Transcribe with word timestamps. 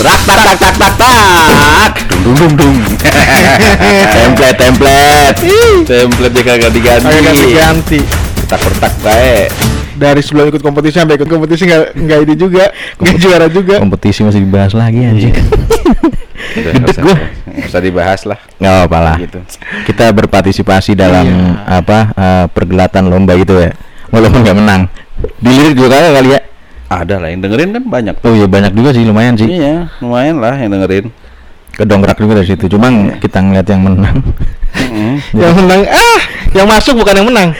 Tak 0.00 0.18
tak 0.24 0.38
tak 0.40 0.56
tak 0.56 0.74
tak 0.80 0.92
tak. 0.96 1.90
Dung 2.08 2.32
dung 2.32 2.52
dung 2.52 2.52
dung. 2.56 2.76
template 4.16 4.56
template. 4.56 5.36
template 5.84 6.32
dia 6.32 6.42
kagak 6.42 6.72
diganti. 6.72 7.04
Agak 7.06 7.22
ganti-ganti. 7.28 8.00
Tak 8.48 8.58
pertak 8.64 8.92
baik. 9.04 9.48
Dari 10.00 10.20
sebelum 10.24 10.48
ikut 10.48 10.62
kompetisi 10.64 10.96
sampai 10.96 11.20
ikut 11.20 11.28
kompetisi 11.28 11.68
nggak 11.68 11.92
nggak 11.92 12.18
ini 12.24 12.34
juga, 12.34 12.64
nggak 12.96 13.16
juara 13.20 13.46
juga. 13.52 13.76
Kompetisi 13.76 14.24
masih 14.24 14.40
dibahas 14.40 14.72
lagi 14.72 15.04
anjing. 15.04 15.36
Udah, 15.36 16.72
Gede 16.72 16.88
usah- 16.88 17.04
nggak 17.04 17.68
usah 17.68 17.82
dibahas 17.84 18.20
lah. 18.24 18.38
Nggak 18.56 18.72
apa-apa 18.72 18.98
lah. 19.04 19.16
Gitu. 19.20 19.38
Kita 19.84 20.04
berpartisipasi 20.16 20.96
dalam 20.96 21.28
apa 21.62 21.98
eh, 22.16 22.44
pergelatan 22.48 23.12
lomba 23.12 23.36
gitu 23.36 23.60
ya. 23.60 23.76
Walaupun 24.08 24.40
nggak 24.40 24.56
menang. 24.56 24.88
Dilirik 25.36 25.76
juga 25.76 26.00
kagak 26.00 26.12
kali 26.16 26.30
ya. 26.32 26.40
Ada 26.90 27.22
lah 27.22 27.30
yang 27.30 27.38
dengerin 27.38 27.70
kan 27.70 27.84
banyak. 27.86 28.14
Oh 28.26 28.34
iya 28.34 28.50
banyak 28.50 28.74
juga 28.74 28.90
sih 28.90 29.06
lumayan 29.06 29.38
sih. 29.38 29.46
Iya, 29.46 29.86
lumayan 30.02 30.42
lah 30.42 30.58
yang 30.58 30.74
dengerin. 30.74 31.14
Kedongkrak 31.78 32.18
juga 32.18 32.42
dari 32.42 32.50
situ. 32.50 32.66
Cuma 32.66 32.90
kita 33.22 33.38
ngeliat 33.38 33.66
yang 33.70 33.82
menang. 33.86 34.18
Mm-mm. 34.70 35.22
Yang 35.38 35.54
menang, 35.58 35.80
ah, 35.86 36.20
yang 36.54 36.66
masuk 36.70 36.94
bukan 37.02 37.14
yang 37.14 37.26
menang. 37.26 37.50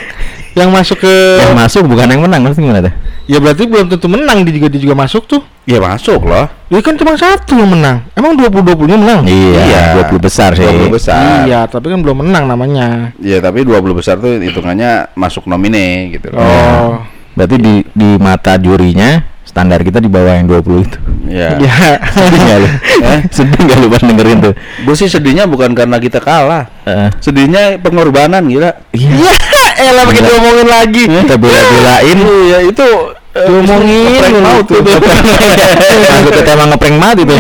Yang 0.54 0.70
masuk 0.70 0.96
ke, 1.02 1.14
yang 1.42 1.54
masuk 1.58 1.82
bukan 1.86 2.06
yang 2.06 2.22
menang. 2.22 2.42
Maksudnya 2.42 2.66
gimana 2.66 2.80
tuh? 2.86 2.94
ya 3.30 3.38
berarti 3.38 3.62
belum 3.66 3.86
tentu 3.86 4.06
menang. 4.10 4.42
Dia 4.42 4.52
juga 4.58 4.66
dia 4.70 4.80
juga 4.82 4.94
masuk 4.98 5.22
tuh. 5.26 5.42
Ya 5.66 5.78
masuk 5.78 6.26
loh. 6.26 6.46
Dia 6.70 6.82
kan 6.82 6.94
cuma 6.98 7.14
satu 7.14 7.54
yang 7.54 7.70
menang. 7.70 8.02
Emang 8.18 8.34
20 8.34 8.62
20 8.62 8.90
nya 8.90 8.98
menang? 8.98 9.20
Iya, 9.26 9.62
Iya. 9.62 9.82
20 10.10 10.22
besar 10.22 10.54
sih. 10.58 10.66
20 10.66 10.90
besar. 10.90 11.46
Iya, 11.46 11.66
tapi 11.70 11.90
kan 11.90 12.02
belum 12.02 12.26
menang 12.26 12.50
namanya. 12.50 13.14
Ya 13.22 13.38
tapi 13.38 13.62
20 13.62 13.94
besar 13.94 14.18
tuh 14.18 14.38
hitungannya 14.42 15.14
masuk 15.14 15.46
nomine 15.46 16.14
gitu 16.14 16.30
loh. 16.34 16.42
Oh. 16.42 17.19
Berarti 17.34 17.56
di 17.56 17.74
di 17.94 18.08
mata 18.18 18.56
jurinya 18.56 19.22
standar 19.40 19.82
kita 19.82 19.98
di 19.98 20.06
bawah 20.06 20.30
yang 20.30 20.46
20 20.46 20.86
itu. 20.86 20.98
Ya. 21.26 21.56
Ya. 21.60 21.98
Sedih 22.14 22.38
nggak 22.38 22.58
lu? 22.60 22.68
Eh? 23.10 23.20
Sedih 23.32 23.60
nggak 23.66 23.78
lu 23.80 23.86
pas 23.90 24.02
dengerin 24.02 24.38
tuh? 24.44 24.54
Gue 24.84 24.94
sih 24.94 25.08
sedihnya 25.10 25.48
bukan 25.50 25.72
karena 25.74 25.96
kita 25.98 26.20
kalah. 26.22 26.68
Heeh. 26.86 27.08
Sedihnya 27.18 27.78
pengorbanan 27.80 28.46
gila. 28.46 28.76
Iya. 28.94 29.30
Ya, 29.80 29.90
elah 29.90 30.04
pakai 30.04 30.20
Gila. 30.20 30.28
diomongin 30.28 30.68
lagi. 30.68 31.02
Kita 31.08 31.36
bela-belain. 31.40 32.18
Iya 32.50 32.58
itu 32.66 32.86
eh, 33.30 33.46
Diomongin 33.46 33.98
ngeprank 34.10 34.32
lu 34.34 34.40
mau 34.42 34.60
tuh. 34.66 34.82
Aku 36.18 36.28
kita 36.34 36.50
emang 36.58 36.68
ngeprank 36.74 36.96
banget 36.98 37.16
itu. 37.24 37.34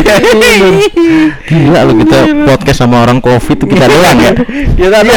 Gila 1.50 1.80
lu 1.84 1.92
kita 2.00 2.18
podcast 2.46 2.78
sama 2.80 3.02
orang 3.04 3.18
covid 3.20 3.56
tuh 3.58 3.68
kita 3.68 3.84
doang 3.90 4.18
ya. 4.18 4.32
Ya 4.80 4.88
tapi 4.88 5.12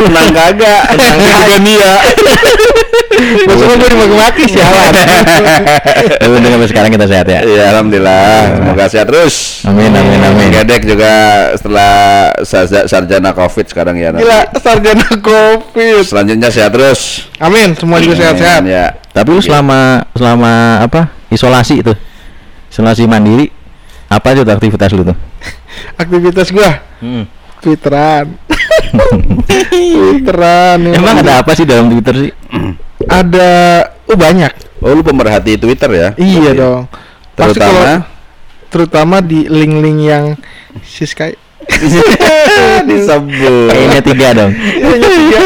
menang 0.00 0.28
kagak. 0.32 0.82
Menang 0.96 1.18
kagak 1.20 1.58
nih 1.62 1.74
ya. 1.76 1.94
Maksudnya 3.42 3.76
gue 3.76 3.90
dimaki-maki 3.90 4.44
sialan. 4.52 4.92
Lu 6.22 6.34
dengan 6.34 6.50
sampai 6.54 6.68
sekarang 6.68 6.90
kita 6.90 7.06
sehat 7.06 7.26
ya. 7.26 7.40
Ya 7.42 7.64
alhamdulillah. 7.70 8.36
Semoga 8.56 8.84
sehat 8.86 9.06
terus. 9.06 9.34
Amin, 9.62 9.90
amin, 9.90 10.18
amin. 10.18 10.48
Gedek 10.52 10.82
juga 10.84 11.12
setelah 11.54 11.92
sarja- 12.40 12.86
sarjana 12.86 13.30
covid 13.30 13.66
sekarang 13.66 13.96
ya. 13.96 14.10
Gila, 14.10 14.40
sarjana 14.56 15.06
covid. 15.14 16.02
Selanjutnya 16.02 16.48
sehat 16.48 16.70
terus. 16.70 17.28
Amin, 17.36 17.74
semua 17.74 17.98
juga 17.98 18.16
sehat-sehat. 18.16 18.60
Amin, 18.60 18.72
Ya. 18.72 18.96
Tapi 19.12 19.28
lu 19.28 19.40
selama 19.40 20.08
selama 20.12 20.52
apa? 20.80 21.12
Isolasi 21.28 21.80
itu. 21.80 21.92
Isolasi 22.68 23.04
mandiri 23.04 23.52
apa 24.06 24.32
aja 24.32 24.40
tuh 24.40 24.52
aktivitas 24.52 24.88
lu 24.90 25.04
tuh? 25.04 25.16
Aktivitas 26.02 26.48
gua 26.48 26.80
Hmm. 26.98 27.24
Twitteran. 27.58 28.26
Twitteran. 29.70 30.78
ya. 30.82 30.92
Emang 30.96 31.16
ada 31.18 31.40
apa 31.40 31.52
sih 31.52 31.64
dalam 31.64 31.88
Twitter 31.88 32.14
sih? 32.18 32.30
Ada 33.04 33.50
oh 34.06 34.16
banyak. 34.16 34.52
Oh 34.78 34.90
lu 34.90 35.02
pemerhati 35.02 35.56
Twitter 35.56 35.90
ya? 35.90 36.08
Iya 36.14 36.50
dong. 36.54 36.82
Pasti 37.32 37.58
Terutama 37.58 37.72
kalau- 37.72 38.04
terutama 38.72 39.16
di 39.20 39.44
link-link 39.44 40.00
yang 40.00 40.24
si 40.80 41.04
Sky. 41.04 41.36
disebut. 42.88 43.70
Kayaknya 43.70 44.00
tiga 44.02 44.28
dong. 44.34 44.52
Iya. 44.56 45.40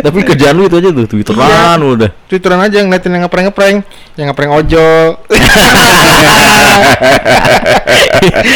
Tapi 0.00 0.18
kerjaan 0.26 0.54
lu 0.56 0.66
itu 0.66 0.76
aja 0.80 0.90
tuh 0.92 1.06
Twitteran 1.06 1.78
udah. 1.80 2.10
Twitteran 2.26 2.60
aja 2.64 2.84
ngeliatin 2.84 3.12
yang 3.14 3.22
ngeprank-ngeprank, 3.26 3.76
yang 4.16 4.26
ngeprank 4.32 4.52
ojol. 4.52 5.16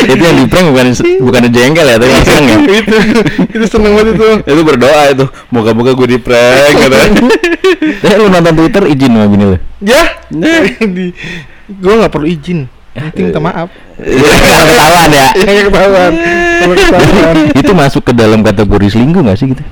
itu 0.05 0.23
yang 0.23 0.37
di 0.37 0.47
prank 0.49 0.67
bukan 0.71 0.87
bukan 1.25 1.43
jengkel 1.53 1.87
ya, 1.89 1.97
tapi 1.97 2.13
langsung 2.13 2.45
ya. 2.45 2.57
itu 2.81 2.97
itu 3.55 3.65
seneng 3.69 3.93
banget 3.97 4.17
itu. 4.17 4.27
itu 4.45 4.61
berdoa 4.65 5.03
itu 5.13 5.25
moga-moga 5.49 5.93
gue 5.97 6.09
di 6.17 6.19
prank 6.21 6.75
gitu. 6.79 6.97
Tapi 8.01 8.17
lu 8.21 8.29
nonton 8.29 8.55
Twitter 8.57 8.83
izin 8.89 9.13
sama 9.13 9.27
bini 9.29 9.45
lu. 9.45 9.59
Ya, 9.85 10.03
di 10.31 11.13
gua 11.81 12.05
nggak 12.05 12.13
perlu 12.13 12.27
izin. 12.29 12.69
Penting 12.95 13.25
minta 13.31 13.43
maaf. 13.43 13.69
Jangan 13.99 14.67
ketahuan 14.71 15.11
ya. 15.11 15.29
Kayak 15.35 15.65
ketahuan. 15.69 16.13
Kalau 16.63 16.75
ketahuan. 16.79 17.37
itu 17.59 17.73
masuk 17.75 18.03
ke 18.07 18.13
dalam 18.15 18.41
kategori 18.47 18.87
selingkuh 18.95 19.23
gak 19.27 19.39
sih 19.39 19.51
gitu? 19.51 19.65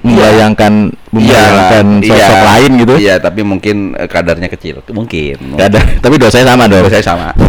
Membayangkan 0.00 0.94
membayangkan 1.12 1.86
sosok 2.00 2.40
lain 2.40 2.70
gitu. 2.80 2.94
Iya, 2.96 3.14
tapi 3.20 3.40
mungkin 3.44 3.92
eh, 4.00 4.08
kadarnya 4.08 4.48
kecil. 4.48 4.80
Mungkin. 4.88 5.60
Gak 5.60 5.68
ada. 5.76 5.80
Tapi 6.00 6.14
dosanya 6.16 6.56
sama 6.56 6.64
dong. 6.64 6.88
Dosa 6.88 6.92
saya 6.96 7.04
sama. 7.04 7.28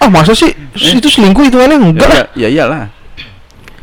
Ah 0.00 0.08
masa 0.08 0.32
sih 0.32 0.48
itu 0.78 1.04
selingkuh 1.10 1.44
itu 1.44 1.58
aneh 1.60 1.76
enggak 1.76 2.06
lah. 2.06 2.24
ya, 2.32 2.46
ya 2.46 2.48
iyalah. 2.48 2.88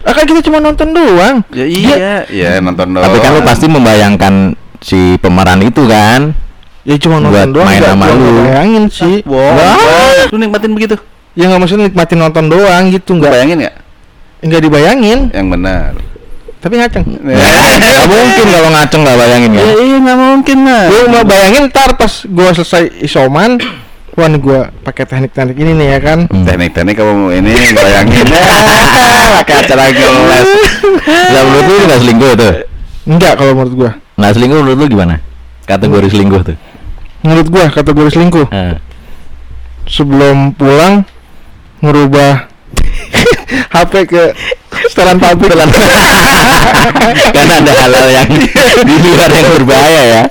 Ah, 0.02 0.14
kan 0.18 0.26
kita 0.26 0.42
cuma 0.42 0.58
nonton 0.58 0.90
doang. 0.90 1.46
Ya 1.54 1.66
iya, 1.70 2.26
ya 2.26 2.58
nonton 2.58 2.98
doang. 2.98 3.06
Tapi 3.06 3.18
kan 3.22 3.38
lu 3.38 3.42
pasti 3.46 3.70
membayangkan 3.70 4.58
si 4.82 5.16
pemeran 5.18 5.62
itu 5.62 5.86
kan. 5.86 6.34
Ya 6.82 6.98
cuma 6.98 7.22
Buat 7.22 7.30
nonton 7.48 7.48
doang. 7.54 7.68
main 7.68 7.78
nggak- 7.78 7.94
sama 7.94 8.06
nggak 8.08 8.18
lu. 8.18 8.42
Bayangin 8.44 8.84
sih. 8.90 9.16
Wow. 9.24 9.54
Wah. 9.54 10.26
Lu 10.28 10.38
nikmatin 10.38 10.72
begitu? 10.74 10.96
Ya 11.32 11.48
nggak 11.48 11.60
maksudnya 11.60 11.86
nikmatin 11.88 12.20
nonton 12.20 12.46
doang 12.48 12.84
gitu 12.90 13.16
nggak 13.16 13.32
bayangin 13.32 13.58
nggak? 13.62 13.76
nggak 14.42 14.62
dibayangin. 14.62 15.20
Yang 15.30 15.48
benar. 15.50 15.92
Tapi 16.58 16.74
ngaceng. 16.78 17.06
Gak 17.82 18.06
mungkin 18.06 18.46
kalau 18.48 18.70
ngaceng 18.70 19.02
gak 19.02 19.18
bayangin 19.18 19.52
ya. 19.52 19.62
iya 19.78 19.98
nggak 19.98 20.18
mungkin 20.20 20.58
lah. 20.62 20.84
Gue 20.90 21.02
mau 21.08 21.24
bayangin 21.24 21.62
ntar 21.68 21.90
pas 21.94 22.14
gua 22.28 22.50
selesai 22.52 23.02
isoman, 23.02 23.58
wah 24.18 24.26
nih 24.26 24.38
gua 24.38 24.60
pakai 24.82 25.06
teknik-teknik 25.06 25.54
ini 25.56 25.72
nih 25.76 25.88
ya 25.88 26.00
kan. 26.00 26.20
Hmm. 26.28 26.46
Teknik-teknik 26.46 26.94
kamu 26.96 27.34
ini 27.36 27.54
bayangin. 27.72 28.26
Pakai 29.38 29.56
acara 29.60 29.86
geles. 29.90 30.50
Lah 31.08 31.42
menurut 31.44 31.66
lu 31.68 31.84
gak 31.84 32.00
selingkuh 32.00 32.30
itu? 32.32 32.50
Enggak 33.06 33.34
kalau 33.36 33.52
menurut 33.56 33.74
gua. 33.76 33.92
Nah 34.22 34.30
selingkuh 34.30 34.62
menurut 34.62 34.78
lu 34.78 34.88
gimana? 34.88 35.18
Kategori 35.66 36.08
selingkuh 36.08 36.42
tuh. 36.46 36.58
Menurut 37.22 37.48
gua 37.50 37.66
kategori 37.68 38.10
selingkuh 38.12 38.48
Eh. 38.50 38.78
sebelum 39.86 40.54
pulang 40.54 41.02
ngerubah 41.82 42.46
HP 43.76 43.94
ke 44.06 44.24
setelan 44.88 45.18
pabrik. 45.18 45.50
Karena 47.36 47.54
ada 47.58 47.74
hal-hal 47.74 48.08
yang 48.12 48.30
di 48.88 48.96
luar 49.02 49.30
yang 49.30 49.48
berbahaya 49.58 50.02
ya. 50.06 50.22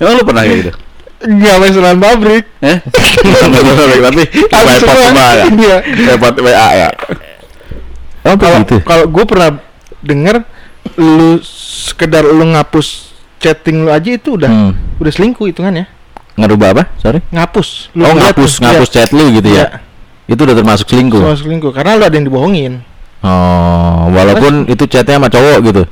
Emang 0.00 0.14
lu 0.16 0.24
pernah 0.24 0.42
kayak 0.42 0.58
gitu? 0.64 0.72
Enggak 1.20 1.54
main 1.60 1.72
setelan 1.72 1.98
pabrik. 2.00 2.44
Eh? 2.60 2.78
Pernah 2.82 3.60
tapi 4.00 4.22
repot 4.50 4.96
semua. 4.98 5.28
ya. 5.30 5.44
Iya. 5.46 5.76
WA 6.40 6.68
ya. 6.74 6.88
Oh 8.20 8.36
Kalau 8.36 8.58
begitu. 8.60 8.76
kalau 8.84 9.04
gue 9.08 9.24
pernah 9.24 9.48
denger 10.02 10.36
lu 10.96 11.38
sekedar 11.44 12.24
lu 12.24 12.44
ngapus 12.52 13.12
chatting 13.40 13.84
lu 13.84 13.90
aja 13.92 14.10
itu 14.12 14.36
udah 14.36 14.50
Hmm. 14.50 14.72
udah 15.00 15.12
selingkuh 15.12 15.46
hitungannya. 15.48 15.88
Ngerubah 16.36 16.68
apa? 16.76 16.82
Sorry. 17.00 17.20
Ngapus. 17.32 17.92
Oh 17.96 18.00
lihat 18.00 18.32
ngapus 18.36 18.52
ngapus 18.64 18.88
chat 18.88 19.10
lu 19.12 19.28
gitu 19.34 19.48
Iya. 19.50 19.66
ya. 19.66 19.66
Itu 20.30 20.46
udah 20.46 20.56
termasuk 20.56 20.86
selingkuh. 20.88 21.20
Soal 21.20 21.36
selingkuh 21.36 21.72
karena 21.74 21.98
lu 21.98 22.04
ada 22.06 22.14
yang 22.14 22.26
dibohongin. 22.28 22.80
Oh, 23.20 24.08
walaupun 24.16 24.64
itu 24.64 24.84
chatnya 24.88 25.20
sama 25.20 25.28
cowok 25.28 25.58
gitu. 25.68 25.82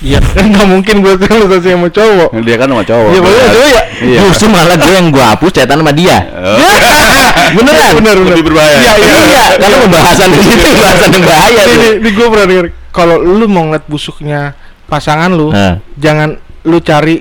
Iya, 0.00 0.20
kan 0.36 0.48
nggak 0.52 0.68
mungkin 0.68 0.94
gue 1.04 1.12
lu 1.16 1.46
sama 1.60 1.88
cowok. 1.92 2.30
Dia 2.44 2.56
kan 2.56 2.68
sama 2.72 2.84
cowok. 2.84 3.10
Iya, 3.12 3.20
boleh 3.20 3.38
cowok 3.52 3.68
ya. 3.68 3.82
Iya. 4.00 4.18
Justru 4.24 4.46
malah 4.48 4.76
gue 4.76 4.92
yang 4.92 5.08
gue 5.12 5.24
hapus 5.24 5.50
chatan 5.52 5.76
sama 5.84 5.92
dia. 5.92 6.16
Oh. 6.32 6.56
Beneran? 7.56 7.92
Bener, 8.00 8.16
bener. 8.16 8.32
Lebih 8.32 8.44
berbahaya. 8.48 8.76
Iya, 8.80 8.94
iya. 8.96 9.14
Iya, 9.22 9.44
kalau 9.60 9.76
pembahasan 9.86 10.28
di 10.32 10.38
situ 10.42 10.66
pembahasan 10.66 11.08
yang 11.14 11.24
bahaya 11.24 11.62
Ini, 11.62 11.88
ini 12.00 12.10
gue 12.10 12.26
pernah 12.26 12.46
denger 12.48 12.66
kalau 12.96 13.20
lu 13.20 13.44
mau 13.44 13.68
ngeliat 13.68 13.84
busuknya 13.84 14.56
pasangan 14.88 15.28
lu, 15.28 15.52
Nah. 15.52 15.76
jangan 16.00 16.40
lu 16.64 16.80
cari 16.80 17.20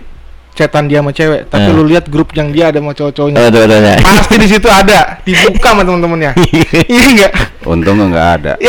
chatan 0.56 0.88
dia 0.88 1.04
sama 1.04 1.12
cewek, 1.12 1.52
tapi 1.52 1.68
Nah. 1.68 1.76
lu 1.76 1.84
lihat 1.84 2.08
grup 2.08 2.32
yang 2.32 2.56
dia 2.56 2.72
ada 2.72 2.80
sama 2.80 2.96
cowok-cowoknya. 2.96 3.38
Oh. 3.44 3.52
Pasti 4.00 4.36
di 4.40 4.48
situ 4.48 4.72
ada, 4.72 5.20
dibuka 5.22 5.76
sama 5.76 5.84
teman-temannya. 5.84 6.32
Iya 6.88 7.04
enggak? 7.12 7.32
Untung 7.68 8.00
nggak 8.08 8.28
ada. 8.40 8.54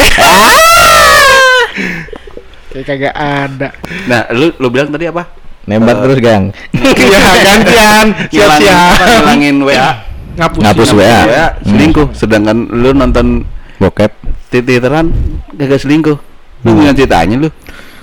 Kayak 2.75 2.87
kagak 2.93 3.15
ada. 3.17 3.69
Nah, 4.05 4.29
lu 4.37 4.53
lu 4.59 4.69
bilang 4.69 4.93
tadi 4.93 5.09
apa? 5.09 5.25
Nembak 5.67 5.97
Eh, 5.97 6.03
terus, 6.05 6.19
Gang. 6.21 6.45
Iya, 6.77 7.21
gantian. 7.47 8.07
Siap-siap. 8.29 8.99
Ngilangin 9.01 9.57
WA. 9.65 9.91
Ngapus. 10.37 10.61
Ngapus 10.63 10.63
Ngapus. 10.63 10.91
WA. 10.93 11.21
WA 11.25 11.47
selingkuh. 11.65 12.07
Sedangkan 12.13 12.57
lu 12.69 12.93
nonton 12.93 13.49
Bokep. 13.81 14.13
titeran 14.53 15.11
gak 15.57 15.81
selingkuh. 15.81 16.17
Lu 16.65 16.77
punya 16.77 16.93
ceritanya 16.97 17.37
lu. 17.37 17.51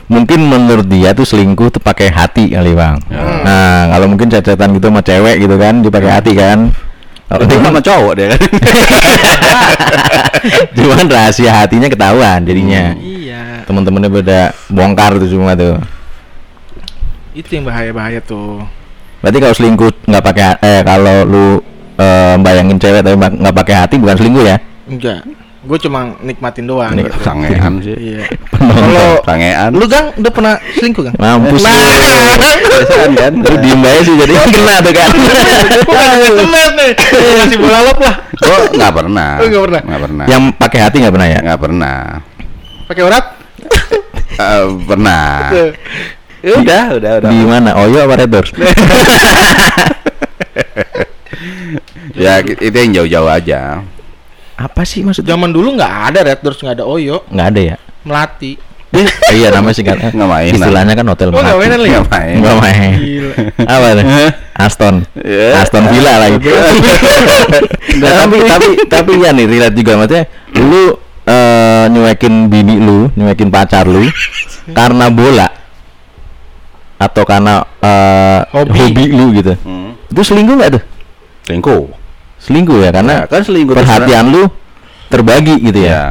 mungkin 0.03 0.45
menurut 0.45 0.85
dia 0.85 1.15
tuh 1.15 1.23
selingkuh 1.25 1.73
tuh 1.73 1.81
pakai 1.81 2.11
hati 2.11 2.53
kali 2.53 2.75
bang. 2.75 3.00
Nah 3.47 3.89
kalau 3.89 4.05
mungkin 4.11 4.27
cecetan 4.29 4.75
gitu 4.75 4.91
sama 4.91 5.01
cewek 5.01 5.41
gitu 5.41 5.55
kan 5.55 5.79
dipakai 5.79 6.11
hati 6.11 6.31
kan. 6.35 6.69
Kalau 7.31 7.44
dia 7.50 7.57
sama 7.63 7.81
cowok 7.81 8.13
dia 8.13 8.27
kan. 8.35 8.41
cuman 10.77 11.05
rahasia 11.07 11.51
hatinya 11.55 11.88
ketahuan 11.88 12.44
jadinya. 12.45 12.94
Iya. 13.00 13.63
Temen-temennya 13.65 14.09
beda 14.11 14.41
bongkar 14.69 15.17
tuh 15.17 15.29
semua 15.31 15.55
tuh. 15.55 15.79
Itu 17.33 17.50
yang 17.57 17.65
bahaya-bahaya 17.65 18.21
tuh. 18.21 18.61
Berarti 19.23 19.38
kalau 19.39 19.55
selingkuh 19.55 19.89
nggak 20.03 20.23
pakai 20.29 20.45
eh 20.61 20.81
kalau 20.83 21.23
lu 21.23 21.45
eh, 21.95 22.35
bayangin 22.44 22.77
cewek 22.77 23.01
tapi 23.01 23.15
nggak 23.17 23.55
pakai 23.55 23.75
hati 23.81 23.95
bukan 23.97 24.19
selingkuh 24.19 24.45
ya? 24.45 24.57
Enggak. 24.85 25.23
Gue 25.63 25.80
cuma 25.80 26.00
nikmatin 26.19 26.68
doang. 26.68 26.92
Nik- 26.92 27.07
gitu. 27.07 27.24
Sangean 27.24 27.74
sih. 27.86 27.95
Iya. 27.95 28.27
Penonton. 28.51 28.83
Kalau 28.83 29.15
Sangean. 29.24 29.71
lu 29.71 29.86
gang 29.88 30.12
udah 30.13 30.31
pernah 30.31 30.54
selingkuh 30.75 31.04
kan? 31.07 31.13
Mampus 31.15 31.63
lu. 31.63 31.71
Biasaan 32.63 33.12
kan. 33.15 33.33
Lu 33.39 33.56
diem 33.57 33.80
aja 33.80 34.01
sih 34.01 34.15
jadi 34.19 34.33
kena 34.44 34.75
tuh 34.83 34.94
kan. 34.94 35.10
Kemet 36.44 36.71
nih. 36.75 36.92
Masih 37.39 37.57
bola 37.57 37.80
lop 37.81 38.00
lah. 38.00 38.15
Oh, 38.44 38.62
nggak 38.69 38.92
pernah. 38.92 39.30
Oh, 39.39 39.48
nggak 39.48 39.63
pernah. 39.63 39.81
Nggak 39.88 40.01
pernah. 40.04 40.25
Yang 40.27 40.42
pakai 40.60 40.80
hati 40.83 40.95
nggak 41.00 41.13
pernah 41.15 41.27
ya? 41.27 41.39
nggak 41.39 41.62
pernah. 41.62 41.98
Pakai 42.83 43.04
urat? 43.07 43.25
Eh, 44.33 44.63
pernah. 44.83 45.25
Ya 46.44 46.54
udah, 46.60 46.83
udah, 47.00 47.12
udah. 47.24 47.30
Di 47.31 47.39
mana? 47.48 47.69
Oyo 47.80 48.04
apa 48.04 48.19
Red 48.19 48.30
Doors? 48.36 48.51
Ya 52.13 52.44
itu 52.44 52.75
yang 52.75 52.92
jauh-jauh 52.94 53.31
aja. 53.31 53.80
Apa 54.57 54.81
sih 54.85 55.01
maksudnya? 55.01 55.33
Zaman 55.33 55.50
dulu 55.50 55.73
nggak 55.77 55.94
ada 56.13 56.19
Red 56.23 56.39
Doors, 56.45 56.59
nggak 56.61 56.75
ada 56.81 56.85
Oyo, 56.85 57.25
Nggak 57.29 57.47
ada 57.53 57.61
ya? 57.61 57.75
Melati. 58.03 58.53
Eh, 58.94 59.07
iya 59.41 59.50
namanya 59.50 59.73
sih 59.73 59.85
kan. 59.85 59.97
Nggak 59.97 60.29
main. 60.29 60.51
Istilahnya 60.53 60.94
kan 60.94 61.05
hotel 61.09 61.33
Oh, 61.33 61.41
nggak 61.41 61.57
lagi? 61.57 61.89
Nggak 61.89 62.07
main. 62.13 62.35
Nggak 62.38 62.57
main. 62.61 62.91
Gila. 63.01 63.33
Apa 63.65 63.88
tuh? 63.97 64.05
Aston. 64.53 64.95
Ya. 65.17 65.47
Aston 65.65 65.83
Villa 65.89 66.13
lagi. 66.21 66.38
Nah, 67.97 68.11
tapi 68.21 68.38
tapi 68.45 68.67
tapi 68.85 69.11
ya 69.17 69.33
nih 69.33 69.45
relate 69.50 69.75
juga 69.75 69.91
maksudnya 69.97 70.23
lu 70.61 70.83
eh, 71.25 71.85
nyuekin 71.89 72.33
bini 72.53 72.75
lu, 72.77 73.09
nyuekin 73.17 73.50
pacar 73.50 73.89
lu 73.89 74.05
karena 74.77 75.09
bola 75.09 75.50
atau 77.01 77.23
karena 77.25 77.65
eh, 77.81 78.39
Hobi. 78.53 78.77
hobi. 78.77 79.03
lu 79.09 79.25
gitu. 79.33 79.53
Hmm. 79.65 79.97
Itu 80.13 80.21
selingkuh 80.21 80.53
nggak 80.53 80.71
tuh? 80.77 80.83
Selingkuh. 81.50 82.02
Selingkuh 82.44 82.78
ya 82.78 82.92
karena 82.92 83.13
Ya, 83.13 83.25
kan 83.25 83.42
selingkuh 83.42 83.74
perhatian 83.74 84.25
lu 84.28 84.44
terbagi 85.07 85.56
gitu 85.63 85.80
ya. 85.80 85.90
Ya. 85.90 86.06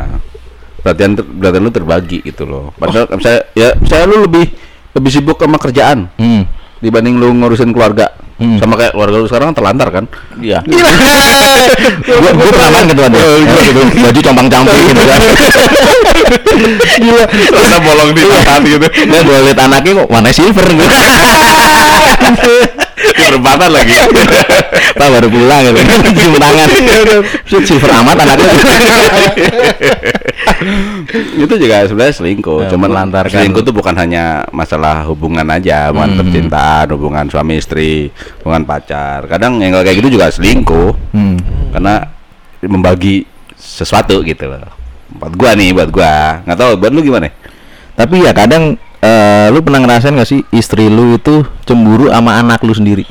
Perhatian 0.80 1.12
ter- 1.14 1.28
perhatian 1.28 1.62
lu 1.62 1.70
terbagi 1.70 2.18
gitu 2.24 2.42
loh. 2.48 2.72
Padahal 2.74 3.06
saya 3.20 3.44
ya 3.52 3.76
saya 3.84 4.08
lu 4.08 4.24
lebih 4.24 4.48
lebih 4.92 5.10
sibuk 5.12 5.36
sama 5.36 5.56
kerjaan 5.56 6.08
Hmm. 6.16 6.48
dibanding 6.80 7.16
lu 7.16 7.30
ngurusin 7.32 7.70
keluarga. 7.70 8.16
Hmm. 8.40 8.56
Sama 8.58 8.74
kayak 8.74 8.96
keluarga 8.96 9.16
lu 9.16 9.28
sekarang 9.28 9.52
kan 9.52 9.56
terlantar 9.56 9.88
kan? 9.92 10.04
Iya. 10.40 10.64
Gua 12.02 12.30
gua 12.34 12.50
pernah. 12.50 12.82
Gitu, 12.82 13.00
Baju 14.02 14.20
compang-camping 14.20 14.82
gitu 14.88 15.02
kan. 15.04 15.20
Gila. 16.98 17.24
Bolong 17.78 18.10
di 18.10 18.22
mata 18.26 18.54
gitu. 18.58 18.86
Nah, 19.06 19.20
gua 19.22 19.38
liat 19.46 19.58
anaknya 19.60 19.92
kok 20.02 20.08
warna 20.10 20.30
silver 20.34 20.66
gitu. 20.66 20.86
Perempatan 23.52 23.76
lagi. 23.76 23.92
Pak 24.98 25.08
baru 25.12 25.28
pulang 25.28 25.60
gitu. 25.68 25.80
Cium 26.16 26.40
tangan. 26.40 26.68
Silver 27.44 27.90
amat 28.00 28.16
anaknya. 28.24 28.48
itu 31.44 31.54
juga 31.60 31.84
sebenarnya 31.84 32.14
selingkuh. 32.16 32.64
Ya, 32.64 32.72
Cuman 32.72 32.88
melantarkan. 32.88 33.36
selingkuh 33.36 33.60
tuh 33.60 33.76
bukan 33.76 33.92
hanya 34.00 34.48
masalah 34.56 35.04
hubungan 35.04 35.44
aja, 35.52 35.92
hubungan 35.92 36.16
Hmm. 36.16 36.20
percintaan, 36.24 36.86
hubungan 36.96 37.28
suami 37.28 37.60
istri, 37.60 38.08
hubungan 38.40 38.64
pacar. 38.64 39.28
Kadang 39.28 39.60
yang 39.60 39.76
kayak 39.76 40.00
gitu 40.00 40.16
juga 40.16 40.32
selingkuh. 40.32 41.12
Hmm. 41.12 41.36
Karena 41.76 42.08
membagi 42.64 43.28
sesuatu 43.52 44.24
gitu 44.24 44.48
loh. 44.48 44.64
Buat 45.12 45.36
gua 45.36 45.52
nih, 45.52 45.76
buat 45.76 45.92
gua. 45.92 46.40
Nggak 46.48 46.56
tahu 46.56 46.80
buat 46.80 46.88
lu 46.88 47.04
gimana? 47.04 47.28
Tapi 47.92 48.24
ya 48.24 48.32
kadang 48.32 48.80
eh, 49.02 49.52
lu 49.52 49.60
pernah 49.60 49.84
ngerasain 49.84 50.16
gak 50.16 50.24
sih 50.24 50.40
istri 50.54 50.88
lu 50.88 51.18
itu 51.20 51.44
cemburu 51.68 52.08
sama 52.08 52.40
anak 52.40 52.64
lu 52.64 52.72
sendiri? 52.72 53.04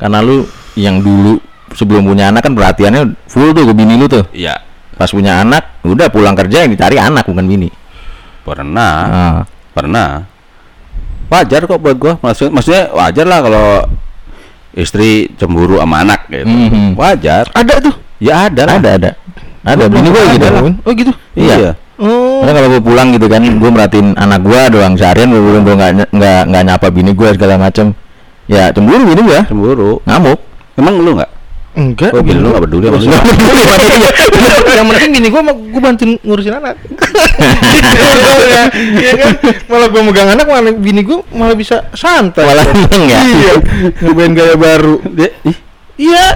Karena 0.00 0.24
lu 0.24 0.48
yang 0.80 1.04
dulu 1.04 1.36
sebelum 1.76 2.08
punya 2.08 2.32
anak 2.32 2.48
kan 2.48 2.56
perhatiannya 2.56 3.14
full 3.28 3.52
tuh 3.52 3.68
ke 3.68 3.72
bini 3.76 4.00
lu 4.00 4.08
tuh. 4.08 4.24
Iya. 4.32 4.56
Pas 4.96 5.12
punya 5.12 5.44
anak, 5.44 5.80
udah 5.84 6.08
pulang 6.08 6.32
kerja 6.32 6.64
yang 6.64 6.72
dicari 6.72 6.96
anak 6.96 7.28
bukan 7.28 7.44
bini. 7.44 7.68
Pernah. 8.44 8.92
Ah. 9.06 9.38
Pernah. 9.76 10.24
Wajar 11.30 11.68
kok 11.68 11.78
buat 11.78 11.96
gua. 11.96 12.14
Maksud, 12.20 12.50
maksudnya 12.50 12.90
wajar 12.90 13.26
lah 13.28 13.38
kalau 13.44 13.66
istri 14.74 15.30
cemburu 15.38 15.78
sama 15.78 16.02
anak 16.02 16.26
gitu. 16.26 16.48
Mhm. 16.48 16.98
Wajar. 16.98 17.46
Ada 17.54 17.74
tuh. 17.78 17.94
Ya 18.18 18.50
ada 18.50 18.62
lah. 18.66 18.76
Ada 18.82 18.90
ada. 18.98 19.10
Ada 19.62 19.84
bini 19.86 20.08
gua 20.10 20.22
gitu. 20.32 20.46
lah. 20.48 20.62
Oh 20.82 20.92
gitu. 20.92 21.12
Iya. 21.36 21.76
Oh. 22.00 22.40
Karena 22.40 22.52
kalau 22.56 22.68
gue 22.72 22.82
pulang 22.82 23.08
gitu 23.12 23.28
kan, 23.28 23.44
gue 23.44 23.70
merhatiin 23.70 24.16
anak 24.16 24.40
gua 24.40 24.72
doang 24.72 24.96
seharian 24.96 25.28
gue 25.28 25.36
belum 25.36 25.62
gue 25.68 25.74
nggak 25.76 26.48
nggak 26.48 26.62
nyapa 26.64 26.88
bini 26.88 27.12
gue 27.12 27.28
segala 27.36 27.60
macem. 27.60 27.92
Ya 28.50 28.74
cemburu 28.74 29.06
bini 29.06 29.22
gua, 29.22 29.46
Cemburu. 29.46 30.02
ngamuk. 30.02 30.38
Emang 30.74 30.94
lu 30.98 31.14
nggak? 31.14 31.30
Enggak. 31.78 32.10
Oh, 32.10 32.18
bini 32.18 32.42
lu 32.42 32.50
nggak 32.50 32.62
peduli 32.66 32.84
sama 32.90 32.98
lu. 32.98 33.06
Yang 34.70 34.86
penting 34.90 35.10
gini 35.14 35.28
gua 35.30 35.40
gua 35.46 35.80
bantuin 35.80 36.12
ngurusin 36.26 36.54
anak. 36.58 36.74
Iya 39.00 39.12
kan? 39.16 39.32
Malah 39.70 39.88
gua 39.88 40.02
megang 40.04 40.28
anak 40.34 40.46
malah 40.50 40.74
bini 40.74 41.06
gua 41.06 41.22
malah 41.30 41.54
bisa 41.54 41.86
santai. 41.94 42.42
Malah 42.42 42.66
seneng 42.66 43.02
ya. 43.06 43.20
Iya. 43.22 43.52
Nyobain 44.02 44.32
gaya 44.34 44.54
baru. 44.58 44.98
Iya. 45.94 46.26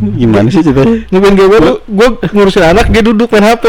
Gimana 0.00 0.48
sih 0.48 0.64
ceritanya? 0.64 0.96
Nyobain 1.12 1.34
gaya 1.36 1.48
baru, 1.48 1.72
gua 1.86 2.08
ngurusin 2.32 2.64
anak 2.64 2.86
dia 2.88 3.02
duduk 3.04 3.28
main 3.28 3.44
HP. 3.52 3.64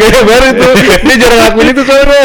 gaya 0.00 0.20
baru 0.24 0.46
itu. 0.52 0.68
Dia 1.04 1.14
jarang 1.20 1.40
lakuin 1.44 1.68
itu 1.70 1.82
soalnya. 1.84 2.24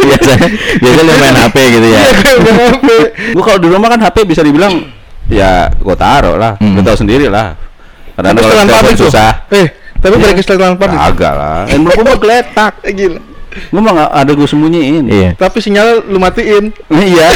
biasanya 0.00 0.46
biasanya 0.78 1.02
lu 1.02 1.12
main 1.18 1.36
HP 1.36 1.56
gitu 1.74 1.86
ya. 1.90 2.00
Iya, 2.00 2.10
gaya 2.14 2.36
main 2.38 2.56
HP. 2.74 2.88
Gua 3.34 3.42
kalau 3.42 3.58
di 3.58 3.68
rumah 3.70 3.88
kan 3.90 4.00
HP 4.00 4.16
bisa 4.24 4.42
dibilang 4.42 4.74
ya 5.26 5.70
gua 5.82 5.96
taruh 5.98 6.36
lah. 6.38 6.54
Hmm. 6.58 6.78
Lu 6.78 6.82
tahu 6.82 6.96
sendiri 6.98 7.26
lah. 7.26 7.54
Karena 8.14 8.36
kalau 8.36 8.54
telepon 8.66 8.96
susah. 8.98 9.30
Eh, 9.50 9.66
tapi 9.98 10.14
Iya. 10.16 10.22
balik 10.22 10.34
ke 10.38 10.42
setelan. 10.44 10.74
Agak 10.76 11.32
lah. 11.34 11.64
Handphone 11.66 11.96
gua 11.96 12.04
mah 12.04 12.18
geletak. 12.18 12.72
Gila. 12.84 13.20
Gua 13.74 13.80
mah 13.82 14.08
ada 14.14 14.30
gua 14.32 14.46
sembunyiin. 14.46 15.10
Iya. 15.10 15.30
Tapi 15.34 15.58
sinyal 15.58 16.06
lu 16.06 16.22
matiin. 16.22 16.70
Iya. 16.90 17.28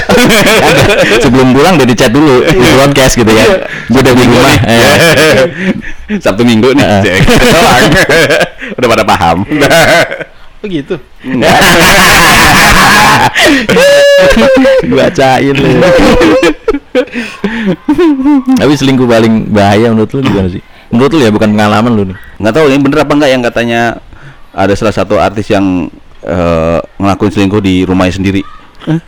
Sebelum 1.25 1.51
pulang 1.51 1.75
udah 1.75 1.89
dicat 1.89 2.15
dulu, 2.15 2.47
di 2.47 2.69
broadcast 2.79 3.19
gitu 3.19 3.31
ya. 3.31 3.67
Gue 3.91 4.01
udah 4.01 4.15
di 4.15 4.25
rumah. 4.25 4.57
Iya. 4.63 4.93
Sabtu 6.25 6.47
Minggu 6.47 6.77
nih. 6.77 6.85
Udah 8.81 8.89
pada 8.89 9.05
paham. 9.05 9.45
Oh 10.65 10.67
gitu. 10.69 10.97
Bacain 14.89 15.55
lu. 15.57 15.71
Tapi 18.57 18.73
selingkuh 18.77 19.09
paling 19.09 19.49
bahaya 19.53 19.93
menurut 19.93 20.11
lu 20.17 20.21
gimana 20.25 20.49
sih? 20.49 20.63
Menurut 20.93 21.13
lu 21.17 21.23
ya 21.25 21.31
bukan 21.33 21.51
pengalaman 21.53 21.93
lu 21.93 22.03
nih. 22.13 22.17
nggak 22.41 22.55
tahu 22.55 22.67
ini 22.69 22.79
bener 22.83 22.99
apa 23.05 23.13
enggak 23.15 23.31
yang 23.31 23.43
katanya 23.43 23.81
ada 24.55 24.73
salah 24.79 24.95
satu 24.95 25.19
artis 25.19 25.51
yang 25.51 25.91
eh, 26.25 26.79
ngelakuin 26.97 27.31
selingkuh 27.31 27.61
di 27.61 27.85
rumahnya 27.85 28.15
sendiri. 28.15 28.43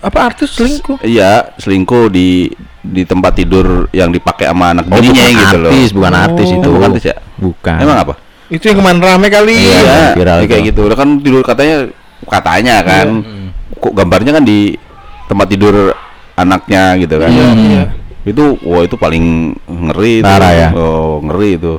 Apa 0.01 0.33
artis 0.33 0.53
selingkuh? 0.53 1.01
Iya, 1.01 1.53
selingkuh 1.57 2.09
di 2.09 2.49
di 2.81 3.03
tempat 3.03 3.35
tidur 3.35 3.91
yang 3.91 4.09
dipakai 4.09 4.47
sama 4.47 4.71
anak 4.71 4.87
Oh, 4.87 4.95
bininya 4.95 5.21
bukan 5.21 5.37
gitu 5.37 5.57
loh. 5.59 5.69
artis, 5.69 5.89
bukan 5.91 6.13
artis 6.15 6.47
Oh. 6.47 6.57
itu. 6.57 6.69
Bukan 6.71 6.89
artis 6.89 7.05
ya? 7.05 7.17
Bukan. 7.37 7.77
Emang 7.77 7.99
apa? 7.99 8.15
Itu 8.47 8.65
yang 8.65 8.79
kemarin 8.79 9.01
rame 9.03 9.29
kali. 9.29 9.57
Iya. 9.59 10.15
viral 10.15 10.39
ya 10.39 10.47
kayak 10.47 10.63
tuh. 10.63 10.69
gitu. 10.71 10.81
Udah 10.87 10.97
kan 10.97 11.09
tidur 11.19 11.43
katanya 11.43 11.77
katanya 12.25 12.75
kan. 12.81 13.07
Kok 13.77 13.93
gambarnya 13.93 14.33
kan 14.33 14.45
di 14.47 14.79
tempat 15.27 15.47
tidur 15.51 15.75
anaknya 16.35 16.95
gitu 16.97 17.15
kan. 17.19 17.29
Iya, 17.29 17.47
Hmm. 17.47 17.67
iya. 17.67 17.85
Itu 18.23 18.45
wah 18.63 18.81
itu 18.81 18.95
paling 18.95 19.25
ngeri 19.67 20.13
itu. 20.19 20.25
Parah 20.25 20.53
ya? 20.53 20.69
Oh, 20.73 21.19
ngeri 21.21 21.59
itu. 21.59 21.75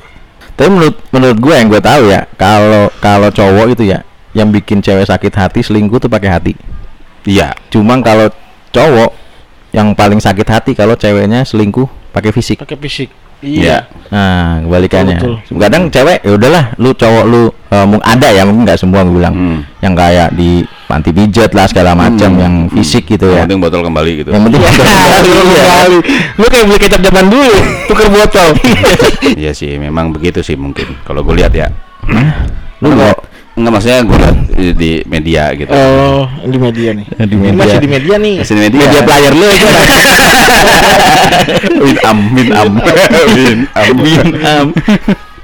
Tapi 0.54 0.70
menurut 0.70 0.98
menurut 1.10 1.38
gue 1.38 1.54
yang 1.54 1.68
gue 1.68 1.80
tahu 1.80 2.04
ya, 2.08 2.26
kalau 2.36 2.90
kalau 2.98 3.30
cowok 3.30 3.74
itu 3.74 3.84
ya 3.88 4.02
yang 4.38 4.50
bikin 4.50 4.80
cewek 4.80 5.04
sakit 5.04 5.34
hati 5.34 5.60
selingkuh 5.60 5.98
tuh 5.98 6.08
pakai 6.08 6.30
hati. 6.30 6.54
Iya. 7.26 7.58
Cuma 7.68 7.98
kalau 8.00 8.30
cowok 8.70 9.12
yang 9.74 9.92
paling 9.92 10.22
sakit 10.22 10.46
hati 10.46 10.72
kalau 10.72 10.94
ceweknya 10.94 11.42
selingkuh 11.42 11.90
pakai 12.14 12.30
fisik. 12.30 12.62
Pakai 12.62 12.78
fisik. 12.78 13.10
Iya. 13.38 13.86
Nah, 14.10 14.62
kebalikannya. 14.64 15.18
Betul, 15.18 15.36
Kadang 15.58 15.90
cewek 15.90 16.22
ya 16.22 16.32
udahlah, 16.34 16.74
lu 16.76 16.90
cowok 16.92 17.24
lu 17.24 17.42
mung- 17.86 18.02
ada 18.02 18.30
ya, 18.30 18.42
mungkin 18.42 18.66
nggak 18.66 18.80
semua 18.80 19.02
gue 19.02 19.14
bilang. 19.14 19.34
Hmm. 19.34 19.60
Yang 19.78 19.94
kayak 19.96 20.30
di 20.34 20.50
panti 20.88 21.12
pijat 21.12 21.52
lah 21.52 21.66
segala 21.66 21.94
macam 21.94 22.34
Hmm. 22.34 22.42
yang 22.42 22.56
fisik 22.72 23.06
gitu 23.08 23.30
Yang 23.30 23.38
ya. 23.38 23.44
penting 23.46 23.62
botol 23.62 23.82
kembali 23.84 24.12
gitu. 24.16 24.30
Yang 24.34 24.44
penting 24.50 24.62
Iya. 25.54 25.74
Lu 26.34 26.46
kayak 26.48 26.66
beli 26.66 26.80
kecap 26.80 27.02
zaman 27.04 27.26
dulu, 27.28 27.54
tuker 27.86 28.08
botol. 28.10 28.50
Iya 29.38 29.52
sih, 29.54 29.78
memang 29.78 30.10
begitu 30.10 30.42
sih 30.42 30.56
mungkin. 30.56 30.98
Kalau 31.04 31.22
gue 31.22 31.36
lihat 31.36 31.54
ya. 31.54 31.70
lu 32.78 32.90
nggak 32.90 33.18
Enggak 33.58 33.72
maksudnya 33.74 34.00
gue 34.06 34.18
liat 34.22 34.38
di, 34.54 34.68
di 34.78 34.92
media 35.10 35.50
gitu. 35.58 35.74
Oh, 35.74 36.30
di 36.46 36.58
media 36.62 36.94
nih. 36.94 37.06
Di 37.26 37.36
media. 37.36 37.58
Masih 37.58 37.80
di 37.82 37.90
media 37.90 38.16
nih. 38.22 38.36
Masih 38.46 38.54
di 38.54 38.62
media. 38.62 38.80
Media 38.86 39.02
player 39.02 39.34
lu 39.34 39.48
itu. 39.50 39.68
Win 41.82 41.98
am, 42.06 42.20
win 42.36 42.50
am, 42.54 42.74
win 43.34 43.60
am, 43.74 43.96
win 43.98 44.30
am. 44.46 44.68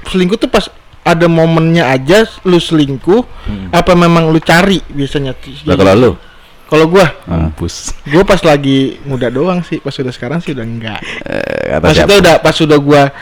Selingkuh 0.06 0.38
tuh 0.38 0.50
pas 0.50 0.68
ada 1.04 1.26
momennya 1.28 1.90
aja 1.90 2.24
lu 2.48 2.56
selingkuh 2.56 3.22
apa 3.70 3.92
memang 3.92 4.32
lu 4.32 4.40
cari 4.40 4.80
biasanya 4.88 5.36
Lah 5.68 5.76
kalau 5.76 5.92
lu, 5.92 6.10
kalau 6.64 6.88
gua 6.88 7.06
Mampus. 7.28 7.92
gua 8.08 8.24
pas 8.24 8.40
lagi 8.40 8.96
muda 9.04 9.28
doang 9.28 9.60
sih 9.60 9.84
pas 9.84 9.92
udah 9.92 10.12
sekarang 10.12 10.40
sih 10.40 10.56
udah 10.56 10.64
enggak 10.64 11.00
eh, 11.28 11.76
maksudnya 11.76 12.08
siapa? 12.08 12.22
udah 12.24 12.34
pas 12.40 12.54
sudah 12.56 12.78
gua 12.80 13.12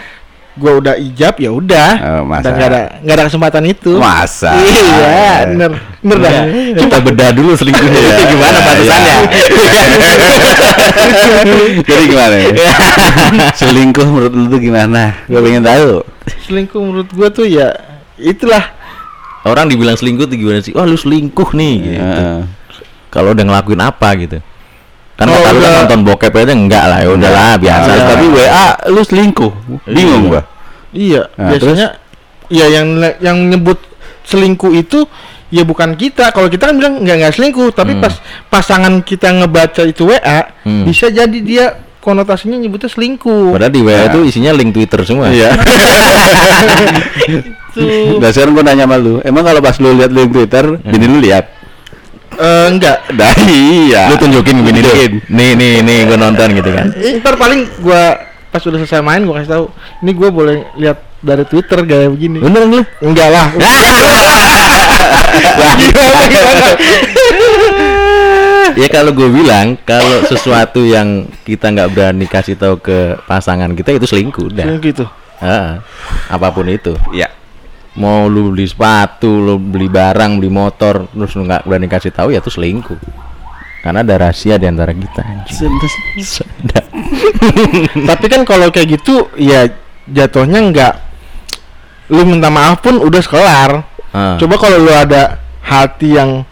gua 0.54 0.72
udah 0.78 0.94
ijab 0.94 1.34
ya 1.36 1.48
udah 1.48 1.90
Oh, 1.96 2.22
masa. 2.22 2.44
dan 2.44 2.52
nggak 2.54 2.68
ada 2.68 2.80
nggak 3.00 3.14
ada 3.14 3.24
kesempatan 3.26 3.64
itu 3.66 3.92
Masa. 3.96 4.52
iya 4.52 5.48
bener 5.48 5.70
bener 5.98 6.18
dah 6.18 6.32
Kita 6.76 6.96
bedah 7.00 7.30
dulu 7.30 7.52
selingkuhnya. 7.54 7.88
Iya, 7.94 8.16
Gimana 8.26 8.52
iya, 8.52 8.60
batasannya? 8.62 9.16
Jadi 11.82 12.02
gimana? 12.06 12.34
ya? 12.36 12.50
Selingkuh 13.54 14.04
menurut 14.04 14.32
lu 14.32 14.44
tuh 14.48 14.60
gimana? 14.60 15.02
Gue 15.24 15.40
pengen 15.40 15.62
tahu. 15.62 16.04
selingkuh 16.42 16.78
menurut 16.78 17.08
gua 17.10 17.28
tuh 17.28 17.44
ya 17.44 17.72
itulah 18.14 18.62
Orang 19.42 19.66
dibilang 19.66 19.98
selingkuh 19.98 20.24
tuh 20.24 20.36
gimana 20.36 20.60
sih? 20.60 20.70
Wah 20.70 20.84
lu 20.84 20.94
selingkuh 20.94 21.50
nih 21.50 21.74
gitu. 21.82 21.98
Heeh. 21.98 22.40
Kalau 23.08 23.34
udah 23.34 23.42
ngelakuin 23.42 23.80
apa 23.80 24.08
gitu. 24.16 24.38
Kan 25.12 25.26
Oh, 25.26 25.38
kan 25.38 25.54
udah. 25.54 25.70
nonton 25.80 26.00
bokep 26.02 26.32
aja 26.34 26.50
enggak 26.50 26.84
lah, 26.84 26.98
ya 26.98 27.08
udahlah 27.10 27.52
biasa. 27.56 27.86
Nah, 27.86 27.94
lah. 27.94 28.06
tapi 28.10 28.26
WA 28.28 28.66
lu 28.88 29.00
selingkuh. 29.00 29.52
Bingung 29.86 30.24
gua. 30.28 30.42
iya 30.90 31.24
Nah, 31.34 31.48
biasanya 31.48 31.86
ya 32.48 32.66
yang 32.66 32.86
yang 33.18 33.38
nyebut 33.46 33.80
selingkuh 34.22 34.72
itu 34.72 35.08
ya 35.48 35.62
bukan 35.62 35.94
kita 35.94 36.28
kalau 36.30 36.46
kita 36.46 36.68
kan 36.68 36.76
bilang 36.76 36.94
nggak 36.98 37.16
nggak 37.18 37.32
selingkuh 37.32 37.68
tapi 37.70 37.92
Hmm. 37.92 38.02
pas 38.02 38.14
pasangan 38.46 39.00
kita 39.00 39.32
ngebaca 39.32 39.82
itu 39.82 40.04
WA 40.06 40.52
Hmm. 40.60 40.84
bisa 40.84 41.08
jadi 41.08 41.38
dia 41.38 41.64
konotasinya 41.98 42.56
nyebutnya 42.56 42.88
selingkuh 42.88 43.52
Padahal 43.52 43.70
di 43.70 43.80
WA 43.80 43.94
Nah. 43.98 44.04
itu 44.10 44.18
isinya 44.26 44.52
link 44.52 44.70
Twitter 44.70 45.00
semua. 45.02 45.28
Iya. 45.28 45.56
Tuh. 47.72 48.20
Nah 48.20 48.28
sekarang 48.28 48.52
gue 48.52 48.62
nanya 48.62 48.84
sama 48.84 48.96
lu, 48.96 49.16
emang 49.22 49.42
kalau 49.42 49.60
pas 49.60 49.76
lu 49.78 49.96
lihat 49.96 50.10
di 50.10 50.22
Twitter, 50.26 50.64
bini 50.78 51.06
lu 51.06 51.18
lihat? 51.18 51.48
Eh, 52.34 52.66
enggak 52.68 52.98
Dah 53.18 53.32
iya. 53.44 54.08
Lu 54.08 54.16
tunjukin 54.16 54.60
bini 54.60 54.80
lu. 54.80 54.92
Nih 55.28 55.52
nih 55.52 55.80
nih 55.80 55.98
gua 56.06 56.18
nonton 56.20 56.48
gitu 56.52 56.70
kan. 56.70 56.88
Ntar 56.92 57.34
paling 57.36 57.68
gua 57.80 58.16
pas 58.48 58.60
udah 58.60 58.78
selesai 58.78 59.00
main 59.00 59.24
gua 59.24 59.40
kasih 59.40 59.50
tahu 59.50 59.64
ini 60.00 60.10
gua 60.12 60.28
boleh 60.28 60.68
lihat 60.76 61.00
dari 61.18 61.46
Twitter 61.46 61.78
gaya 61.82 62.10
begini 62.10 62.42
Bener 62.42 62.66
lu? 62.66 62.82
enggak 63.00 63.30
lah 63.30 63.48
ya 68.74 68.88
kalau 68.88 69.12
gue 69.12 69.28
bilang 69.28 69.76
kalau 69.82 70.24
sesuatu 70.24 70.80
yang 70.80 71.28
kita 71.44 71.68
nggak 71.68 71.90
berani 71.92 72.26
kasih 72.26 72.56
tahu 72.56 72.76
ke 72.76 73.16
pasangan 73.24 73.72
kita 73.72 73.94
itu 73.94 74.04
selingkuh 74.04 74.48
udah 74.48 74.64
Selingkuh 74.64 74.84
gitu 74.84 75.04
Heeh. 75.38 75.78
apa 76.28 76.46
pun 76.50 76.66
itu 76.66 76.94
Iya. 77.10 77.28
Mau 77.94 78.24
lu 78.24 78.50
beli 78.50 78.64
sepatu 78.64 79.28
lu 79.28 79.54
beli 79.56 79.86
barang 79.86 80.36
beli 80.36 80.48
motor 80.48 81.06
terus 81.08 81.32
lu 81.34 81.44
nggak 81.44 81.62
berani 81.62 81.86
kasih 81.86 82.08
tahu 82.08 82.30
ya 82.30 82.40
itu 82.40 82.48
selingkuh 82.48 82.96
karena 83.82 84.00
ada 84.00 84.14
rahasia 84.16 84.56
di 84.56 84.64
antara 84.64 84.94
kita 84.94 85.20
anjing. 85.20 85.74
Tapi 88.08 88.24
kan 88.26 88.42
kalau 88.42 88.70
kayak 88.70 88.88
gitu 88.94 89.26
ya 89.34 89.66
jatuhnya 90.04 90.60
enggak 90.60 90.94
lu 92.06 92.22
minta 92.22 92.46
maaf 92.46 92.78
pun 92.78 92.98
udah 92.98 93.22
kelar 93.22 93.72
Ah. 94.12 94.36
coba 94.36 94.60
kalau 94.60 94.76
lu 94.76 94.92
ada 94.92 95.40
hati 95.64 96.12
yang 96.12 96.44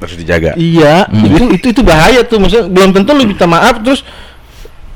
Harus 0.00 0.16
dijaga. 0.16 0.56
iya 0.56 1.04
Hmm. 1.04 1.20
itu 1.20 1.36
itu 1.52 1.66
itu 1.68 1.82
bahaya 1.84 2.24
tuh 2.24 2.40
maksudnya 2.40 2.64
belum 2.64 2.90
tentu 2.90 3.12
lu 3.12 3.22
minta 3.22 3.44
maaf 3.44 3.76
terus 3.78 4.00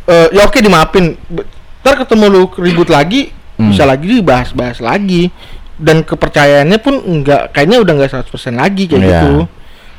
eh, 0.07 0.33
ya 0.33 0.49
oke 0.49 0.57
dimaafin 0.57 1.21
Be- 1.29 1.45
ntar 1.85 2.01
ketemu 2.01 2.25
lu 2.27 2.43
ribut 2.57 2.89
lagi 2.89 3.29
Hmm. 3.57 3.73
bisa 3.73 3.83
lagi 3.83 4.05
dibahas-bahas 4.11 4.79
lagi 4.79 5.33
dan 5.77 6.01
kepercayaannya 6.01 6.77
pun 6.77 6.95
enggak 6.99 7.51
kayaknya 7.51 7.81
udah 7.81 7.93
enggak 7.95 8.11
100% 8.13 8.29
lagi 8.55 8.85
kayak 8.85 9.01
Iya. 9.01 9.09
gitu 9.11 9.33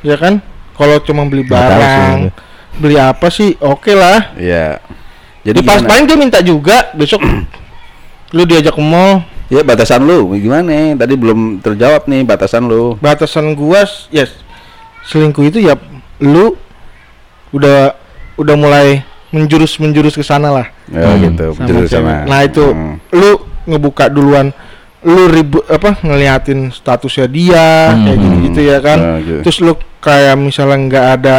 ya 0.00 0.14
kan 0.14 0.38
kalau 0.72 0.98
cuma 0.98 1.22
beli 1.24 1.42
barang 1.42 2.30
beli 2.74 2.94
apa 2.94 3.26
sih 3.28 3.54
oke 3.56 3.90
lah 3.90 4.30
Iya. 4.34 4.78
jadi 5.42 5.58
Jadi 5.58 5.66
pas 5.66 5.82
paling 5.82 6.04
dia 6.04 6.14
minta 6.14 6.38
juga 6.38 6.90
besok 6.92 7.18
lu 8.36 8.42
diajak 8.44 8.72
ke 8.72 8.80
mall 8.80 9.22
Ya 9.48 9.64
batasan 9.64 10.04
lu 10.04 10.36
gimana? 10.36 10.92
Tadi 10.94 11.16
belum 11.16 11.58
terjawab 11.58 12.04
nih 12.04 12.20
batasan 12.20 12.68
lu. 12.68 13.00
batasan 13.00 13.56
gua 13.56 13.80
s- 13.82 14.04
ya 14.08 14.28
selingkuh 15.02 15.40
itu 15.42 15.58
ya 15.58 15.72
lu 16.20 16.52
udah 17.48 17.96
udah 18.36 18.54
mulai 18.54 19.00
menjurus 19.28 19.76
menjurus 19.76 20.12
ke 20.12 20.20
sana 20.20 20.52
lah 20.52 20.66
Ya 20.86 21.04
Hmm. 21.06 21.20
gitu. 21.22 21.46
sama 21.56 21.80
sama. 21.86 22.14
nah 22.24 22.40
itu 22.42 22.60
Hmm. 22.62 23.00
lu 23.08 23.47
ngebuka 23.68 24.08
duluan 24.08 24.48
lu 24.98 25.28
ribut 25.28 25.60
apa 25.68 26.00
ngeliatin 26.00 26.68
statusnya 26.68 27.26
dia 27.28 27.92
Hmm. 27.92 28.02
kayak 28.02 28.16
gitu 28.18 28.36
gitu 28.42 28.60
ya 28.64 28.76
kan 28.80 28.98
Nah, 28.98 29.16
gitu. 29.20 29.40
terus 29.44 29.56
lu 29.60 29.72
kayak 30.00 30.34
misalnya 30.34 30.76
nggak 30.80 31.06
ada 31.14 31.36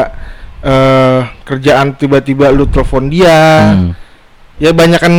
eh 0.59 1.19
kerjaan 1.43 1.93
tiba-tiba 1.93 2.49
lu 2.49 2.65
telepon 2.65 3.07
dia 3.07 3.73
Hmm. 3.73 3.91
ya 4.55 4.71
banyak 4.71 4.97
kan 4.97 5.13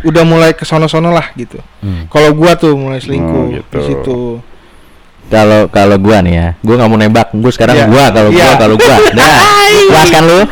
udah 0.00 0.22
mulai 0.22 0.52
ke 0.52 0.62
sono-sono 0.62 1.10
lah 1.10 1.28
gitu 1.34 1.58
Hmm. 1.82 2.06
kalau 2.06 2.30
gua 2.30 2.54
tuh 2.54 2.70
mulai 2.72 2.98
selingkuh 2.98 3.42
Oh, 3.42 3.50
gitu. 3.50 3.72
di 3.72 3.80
situ 3.84 4.18
Kalau 5.30 5.66
kalau 5.66 5.94
gua 5.94 6.18
nih 6.20 6.34
ya, 6.34 6.46
gua 6.58 6.74
nggak 6.74 6.90
mau 6.90 6.98
nembak. 6.98 7.28
Gua 7.30 7.54
sekarang 7.54 7.78
Iya. 7.78 7.86
gua 7.86 8.10
kalau 8.10 8.34
gua 8.34 8.42
Iya. 8.42 8.58
kalau 8.58 8.74
gua. 8.74 8.96
Nah, 9.14 9.38
puas 9.86 10.10
kan 10.10 10.22
lu? 10.26 10.40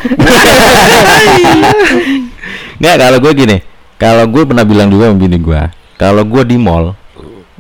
Nggak 2.79 2.97
kalau 2.97 3.19
gua 3.19 3.33
gini. 3.35 3.57
Kalau 3.99 4.25
gua 4.31 4.43
pernah 4.47 4.63
bilang 4.63 4.87
juga 4.87 5.11
sama 5.11 5.19
bini 5.19 5.39
gua, 5.43 5.67
kalau 5.99 6.23
gua 6.23 6.47
di 6.47 6.55
mall 6.55 6.95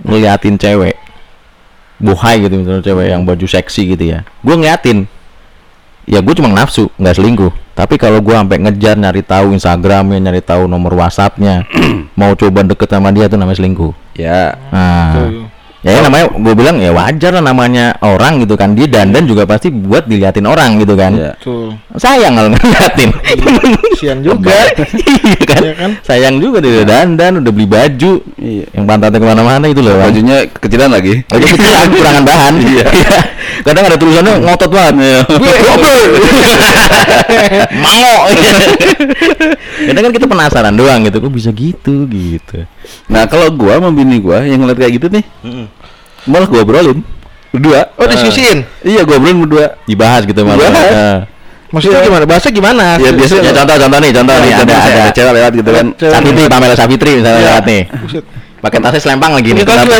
ngeliatin 0.06 0.54
cewek 0.54 0.94
bohai 1.98 2.46
gitu 2.46 2.54
misalnya 2.62 2.82
cewek 2.86 3.06
yang 3.10 3.26
baju 3.26 3.46
seksi 3.46 3.98
gitu 3.98 4.04
ya. 4.14 4.22
Gua 4.40 4.54
ngeliatin. 4.54 5.10
Ya 6.08 6.24
gua 6.24 6.32
cuma 6.32 6.48
nafsu, 6.48 6.88
nggak 6.96 7.20
selingkuh. 7.20 7.52
Tapi 7.76 8.00
kalau 8.00 8.24
gua 8.24 8.40
sampai 8.40 8.64
ngejar 8.64 8.96
nyari 8.96 9.20
tahu 9.20 9.52
Instagramnya, 9.52 10.16
nyari 10.16 10.40
tahu 10.40 10.64
nomor 10.64 10.96
WhatsAppnya, 10.96 11.68
mau 12.18 12.32
coba 12.32 12.64
deket 12.64 12.88
sama 12.88 13.12
dia 13.12 13.28
tuh 13.28 13.36
namanya 13.36 13.60
selingkuh. 13.60 13.92
Ya. 14.16 14.56
Nah. 14.72 15.52
Ya 15.78 16.02
namanya 16.02 16.26
gue 16.34 16.54
bilang 16.58 16.76
ya 16.82 16.90
wajar 16.90 17.38
lah 17.38 17.44
namanya 17.44 17.94
orang 18.02 18.42
gitu 18.42 18.58
kan. 18.58 18.74
Dia 18.74 18.90
dandan 18.90 19.30
juga 19.30 19.46
pasti 19.46 19.70
buat 19.70 20.10
diliatin 20.10 20.46
orang 20.46 20.82
gitu 20.82 20.98
kan. 20.98 21.14
Iya. 21.14 21.32
tuh 21.38 21.70
sayang 21.94 22.34
kalau 22.34 22.50
ngeliatin 22.50 23.10
sian 23.98 24.18
juga. 24.22 24.58
Iya 25.28 25.44
kan? 25.44 25.60
Iya 25.60 25.74
kan? 25.76 25.90
sayang 26.02 26.40
juga 26.40 26.58
dia 26.64 26.82
udah 26.82 26.86
dandan 26.86 27.32
udah 27.44 27.52
beli 27.52 27.66
baju. 27.68 28.12
Iya. 28.38 28.64
yang 28.74 28.84
pantatnya 28.86 29.18
ke 29.22 29.26
mana-mana 29.26 29.66
itu 29.70 29.80
loh 29.82 29.98
Bajunya 29.98 30.46
kecilan 30.48 30.90
lagi. 30.90 31.22
Baju 31.30 31.44
kecilan 31.46 31.86
kurangan 31.94 32.24
bahan. 32.26 32.54
Iya. 32.68 32.84
kadang 33.64 33.84
ada 33.88 33.96
tulisannya 33.96 34.32
ngotot 34.44 34.70
banget. 34.70 34.94
Goblok. 35.38 36.06
mango 37.74 38.14
kadang 39.88 40.02
kan 40.04 40.12
kita 40.12 40.26
penasaran 40.26 40.74
doang 40.74 41.00
gitu. 41.06 41.18
Kok 41.22 41.32
bisa 41.32 41.50
gitu 41.54 42.06
gitu. 42.10 42.66
Nah 43.08 43.28
kalau 43.28 43.52
gua 43.52 43.80
sama 43.80 43.90
bini 43.92 44.20
gua 44.20 44.44
yang 44.44 44.64
ngeliat 44.64 44.78
kayak 44.78 44.92
gitu 45.00 45.06
nih, 45.12 45.24
malah 46.24 46.46
gua 46.46 46.60
obrolin 46.62 46.98
berdua. 47.48 47.92
oh 47.94 48.06
diskusiin 48.06 48.64
Iya 48.82 49.04
gua 49.04 49.16
obrolin 49.16 49.38
berdua. 49.42 49.66
dibahas 49.84 50.22
gitu 50.24 50.40
malah 50.42 50.58
Dibahas. 50.58 50.90
Eh. 50.90 51.18
maksudnya 51.68 52.00
gimana 52.00 52.24
bahasa 52.24 52.48
gimana 52.48 52.96
Ya, 52.96 53.12
biasa- 53.12 53.38
Ya 53.38 53.52
contoh 53.52 53.76
contoh 53.76 53.98
nih, 54.00 54.10
contoh 54.10 54.34
nih 54.34 54.50
ada 54.50 54.60
Contoh 54.64 54.76
ada 54.80 55.10
cewek 55.12 55.32
lewat 55.32 55.52
gitu 55.54 55.70
kan. 55.70 55.86
Cewek. 55.94 56.12
Savitri, 56.12 56.42
Pamela 56.48 56.74
Savitri 56.74 57.10
misalnya 57.20 57.38
Iya. 57.38 57.48
lewat 57.52 57.64
nih. 57.64 57.82
Pakai 58.58 58.78
tasnya 58.82 58.98
selempang 58.98 59.30
lagi 59.38 59.54
nih. 59.54 59.62
Ini 59.62 59.68
kan 59.68 59.76
Kenapa? 59.78 59.96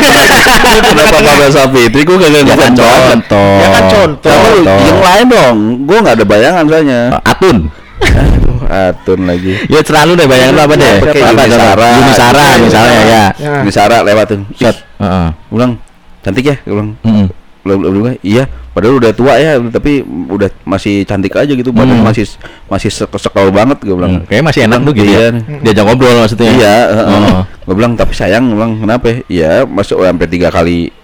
Kenapa 0.83 1.17
Pamela 1.23 1.47
Savitri 1.49 2.01
gua 2.03 2.17
kagak 2.17 2.27
Ya 2.27 2.55
kan 2.55 2.73
ngeliat 2.73 2.73
contoh. 2.75 3.53
Ya 3.55 3.67
kan 3.69 3.83
contoh. 3.87 4.39
Yang 4.65 4.99
lain 4.99 5.25
dong. 5.29 5.57
Gua 5.87 5.97
nggak 6.03 6.15
ada 6.17 6.25
bayangan 6.27 6.63
soalnya. 6.67 7.01
Atun. 7.23 7.57
Aduh, 7.99 8.57
Atun 8.65 9.19
lagi. 9.25 9.53
Ya 9.67 9.79
selalu 9.79 10.11
deh 10.15 10.27
bayangan 10.27 10.53
lu 10.55 10.61
apa 10.61 10.75
deh? 10.75 10.93
Pakai 10.99 11.21
Apa 11.21 11.31
Yuni 11.31 11.39
contoh? 11.47 11.59
Sara. 11.59 11.89
Yuni 11.93 12.13
Sara 12.13 12.43
Iya. 12.43 12.57
misalnya 12.59 12.99
ya. 12.99 13.23
Ya. 13.37 13.53
Di 13.63 13.71
Sarah 13.71 13.99
lewat 14.03 14.25
tuh. 14.27 14.39
Set. 14.55 14.75
Heeh. 14.97 15.27
Ulang. 15.49 15.71
Cantik 16.19 16.45
ya? 16.45 16.55
Gua 16.63 16.73
bilang. 16.75 16.91
Belum 17.59 17.77
belum. 17.81 18.15
Iya. 18.19 18.47
Padahal 18.69 18.95
udah 18.97 19.11
tua 19.11 19.35
ya, 19.35 19.59
tapi 19.59 19.99
udah 20.05 20.47
masih 20.63 21.03
cantik 21.03 21.35
aja 21.35 21.51
gitu. 21.51 21.69
Badan 21.69 21.99
Hmm. 21.99 22.07
masih 22.07 22.23
masih 22.65 22.87
sekol 22.93 23.51
banget 23.51 23.83
gue 23.83 23.91
bilang. 23.91 24.23
Hmm, 24.23 24.25
Kayaknya 24.25 24.45
masih 24.45 24.61
enak 24.63 24.79
tuh 24.79 24.93
gitu 24.95 25.09
Iya. 25.09 25.19
ya. 25.19 25.29
Diajak 25.59 25.83
ngobrol 25.83 26.15
maksudnya. 26.17 26.49
Iya, 26.49 26.75
Oh. 27.05 27.41
gue 27.43 27.75
bilang 27.75 27.93
tapi 27.93 28.13
sayang, 28.13 28.47
gua 28.47 28.55
bilang 28.57 28.73
kenapa? 28.79 29.05
ya? 29.05 29.17
Iya, 29.27 29.51
masuk 29.65 29.99
sampai 29.99 30.27
tiga 30.27 30.47
kali 30.47 30.95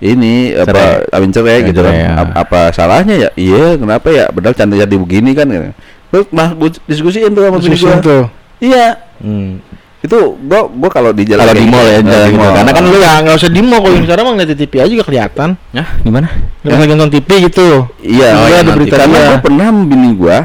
ini 0.00 0.50
Cerai. 0.50 0.64
apa 0.64 0.82
awin 1.12 1.30
cerai 1.30 1.54
Awin 1.54 1.68
gitu 1.68 1.80
kan. 1.80 1.92
cerai, 1.92 2.02
ya. 2.02 2.10
Ap- 2.16 2.34
Apa 2.40 2.60
salahnya 2.72 3.14
ya? 3.16 3.28
Iya, 3.36 3.76
kenapa 3.76 4.08
ya? 4.08 4.24
Padahal 4.28 4.54
cantik 4.56 4.78
cantik 4.80 4.98
begini 4.98 5.30
kan. 5.32 5.46
gitu. 5.46 5.70
Terus 6.10 6.26
mah 6.30 6.50
gue 6.50 6.68
diskusiin 6.84 7.30
tuh 7.30 7.42
sama 7.44 7.58
bini 7.58 7.76
tuh 8.00 8.24
Iya, 8.58 8.86
Hmm. 9.20 9.62
Itu 10.00 10.16
gua 10.48 10.64
gua 10.64 10.88
kalau 10.88 11.10
di 11.12 11.28
jalan 11.28 11.44
Kalau 11.44 11.60
di 11.60 11.66
mall 11.68 11.84
ya, 11.84 11.98
jalan 12.00 12.24
di 12.24 12.36
mall. 12.40 12.52
Karena 12.56 12.72
kan 12.72 12.84
lu 12.88 12.96
ya 12.96 13.12
nggak 13.20 13.36
usah 13.36 13.50
di 13.52 13.60
mall 13.60 13.80
kalau 13.80 13.96
sekarang 14.00 14.24
mah 14.24 14.32
ngeliat 14.32 14.50
di 14.50 14.56
TV 14.58 14.72
aja 14.80 14.90
juga 14.90 15.04
kelihatan 15.04 15.48
Hah, 15.76 15.88
gimana? 16.00 16.28
nggak 16.64 16.72
usah 16.72 16.86
nonton 16.88 17.10
TV 17.12 17.28
gitu 17.46 17.66
Iya, 18.00 18.28
Oh, 18.32 18.46
ada 18.48 18.72
berita 18.72 18.94
Karena 18.96 19.18
gue 19.20 19.38
pernah 19.44 19.66
bini 19.76 20.10
gua 20.16 20.38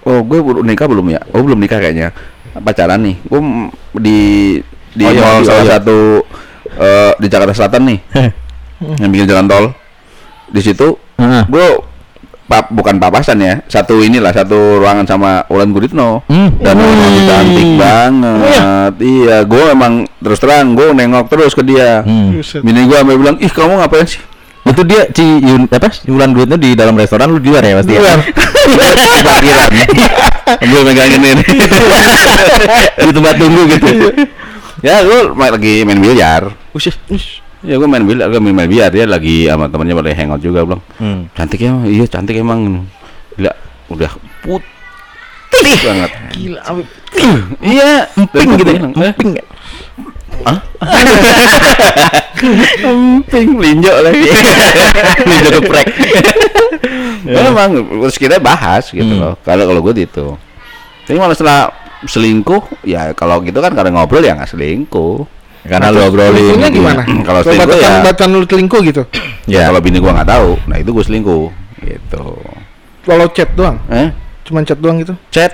Oh, 0.00 0.18
gue 0.24 0.38
baru 0.40 0.64
nikah 0.64 0.88
belum 0.88 1.06
ya? 1.12 1.20
Oh, 1.30 1.44
belum 1.44 1.60
nikah 1.60 1.76
kayaknya. 1.76 2.10
Pacaran 2.56 3.04
nih. 3.04 3.20
Gue 3.20 3.38
di 4.00 4.18
di 4.90 5.04
Oh, 5.06 5.12
mall 5.12 5.38
iya, 5.38 5.46
salah 5.46 5.62
iya. 5.62 5.72
satu 5.76 5.98
eh, 6.72 7.12
di 7.20 7.26
Jakarta 7.28 7.52
Selatan 7.52 7.82
nih, 7.86 7.98
yang 8.98 9.10
bikin 9.12 9.28
jalan 9.28 9.46
tol. 9.46 9.64
Di 10.50 10.58
situ 10.58 10.96
Heeh. 11.14 11.44
Pap, 12.50 12.66
bukan 12.68 12.98
papasan 12.98 13.38
ya, 13.38 13.62
satu 13.64 14.02
inilah 14.02 14.34
satu 14.34 14.82
ruangan 14.82 15.06
sama 15.06 15.46
Ulan 15.46 15.70
Guritno. 15.70 16.26
Hmm. 16.26 16.50
Dan 16.58 16.74
Wih. 16.82 17.22
cantik 17.24 17.70
banget. 17.78 18.92
Iya, 18.98 19.36
gue 19.46 19.64
emang 19.70 19.92
terus 20.18 20.42
terang 20.42 20.74
gue 20.74 20.90
nengok 20.90 21.30
terus 21.30 21.54
ke 21.54 21.62
dia. 21.62 22.02
Hmm. 22.02 22.42
Bini 22.42 22.84
gue 22.84 22.96
sampai 22.98 23.14
bilang, 23.14 23.38
ih 23.38 23.46
kamu 23.46 23.78
ngapain 23.78 24.02
sih? 24.04 24.18
Itu 24.60 24.84
dia 24.84 25.08
Ci 25.08 25.24
Yun 25.40 25.64
apa? 25.66 25.88
Yulan 26.04 26.34
duitnya 26.34 26.58
di 26.58 26.76
dalam 26.76 26.92
restoran 26.92 27.30
lu 27.30 27.38
di 27.38 27.48
luar 27.48 27.64
ya 27.64 27.80
pasti 27.80 27.94
ya? 27.94 28.02
Luar. 28.02 28.18
di 29.00 29.22
parkiran 29.24 29.70
gue 30.70 30.80
megangin 30.84 31.22
ini 31.22 31.44
di 33.06 33.10
tempat 33.10 33.34
tunggu 33.38 33.62
gitu. 33.70 33.88
ya 34.82 35.00
gue 35.00 35.32
main- 35.32 35.52
lagi 35.54 35.74
main 35.82 35.96
biliar 35.96 36.52
Ush, 36.70 36.92
ush. 37.08 37.39
Ya 37.60 37.74
gue 37.74 37.84
main 37.84 38.00
biliar 38.00 38.26
gue 38.28 38.38
main, 38.38 38.64
biliar 38.64 38.88
dia 38.88 39.04
lagi 39.04 39.44
sama 39.44 39.66
temennya 39.66 39.94
pada 39.94 40.08
hangout 40.10 40.38
juga 40.38 40.64
belum 40.64 40.80
Hmm. 40.96 41.20
cantik 41.32 41.60
ya 41.60 41.72
iya 41.84 42.04
cantik 42.04 42.34
emang. 42.34 42.84
Gila 43.34 43.50
udah 43.88 44.10
putih 44.40 45.76
banget. 45.82 46.10
Gila, 46.32 46.60
iya 47.60 48.06
Emping 48.12 48.48
gitu. 48.56 48.62
ya. 48.64 48.72
Bilang, 48.78 48.92
eh, 48.96 49.10
Emping. 49.10 49.30
emping 52.80 53.48
linjo 53.58 53.92
lagi. 54.00 54.22
Linjo 55.28 55.48
geprek. 55.60 55.86
Memang 57.26 57.68
terus 58.00 58.16
kita 58.16 58.40
bahas 58.40 58.88
gitu 58.88 59.04
Hmm. 59.04 59.20
loh. 59.20 59.34
Kalau 59.42 59.66
kalau 59.66 59.80
gue 59.82 59.92
gitu. 60.00 60.26
Tapi 61.04 61.16
malah 61.18 61.34
setelah 61.34 61.74
selingkuh 62.00 62.80
ya 62.80 63.12
kalau 63.12 63.44
gitu 63.44 63.60
kan 63.60 63.68
karena 63.74 63.92
ngobrol 63.92 64.24
ya 64.24 64.32
nggak 64.32 64.48
selingkuh 64.48 65.20
Karena 65.60 65.88
lu 65.88 66.00
obrolin. 66.02 66.32
Selingkuhnya 66.32 66.68
gimana? 66.68 67.02
Kalau 67.28 67.40
selingkuh 67.42 67.76
ya- 67.76 68.02
batan 68.02 68.28
lu 68.32 68.40
selingkuh 68.44 68.80
gitu. 68.82 69.02
ya 69.50 69.66
kalau 69.66 69.80
bini 69.80 69.98
gua 69.98 70.14
nggak 70.14 70.30
tahu 70.30 70.50
nah 70.68 70.76
itu 70.78 70.92
gue 70.92 71.02
selingkuh 71.02 71.50
gitu 71.82 72.24
Kalau 73.02 73.26
chat 73.28 73.48
doang, 73.52 73.76
eh 73.88 74.12
cuman 74.46 74.62
chat 74.62 74.78
doang 74.78 75.00
gitu. 75.00 75.12
chat 75.28 75.52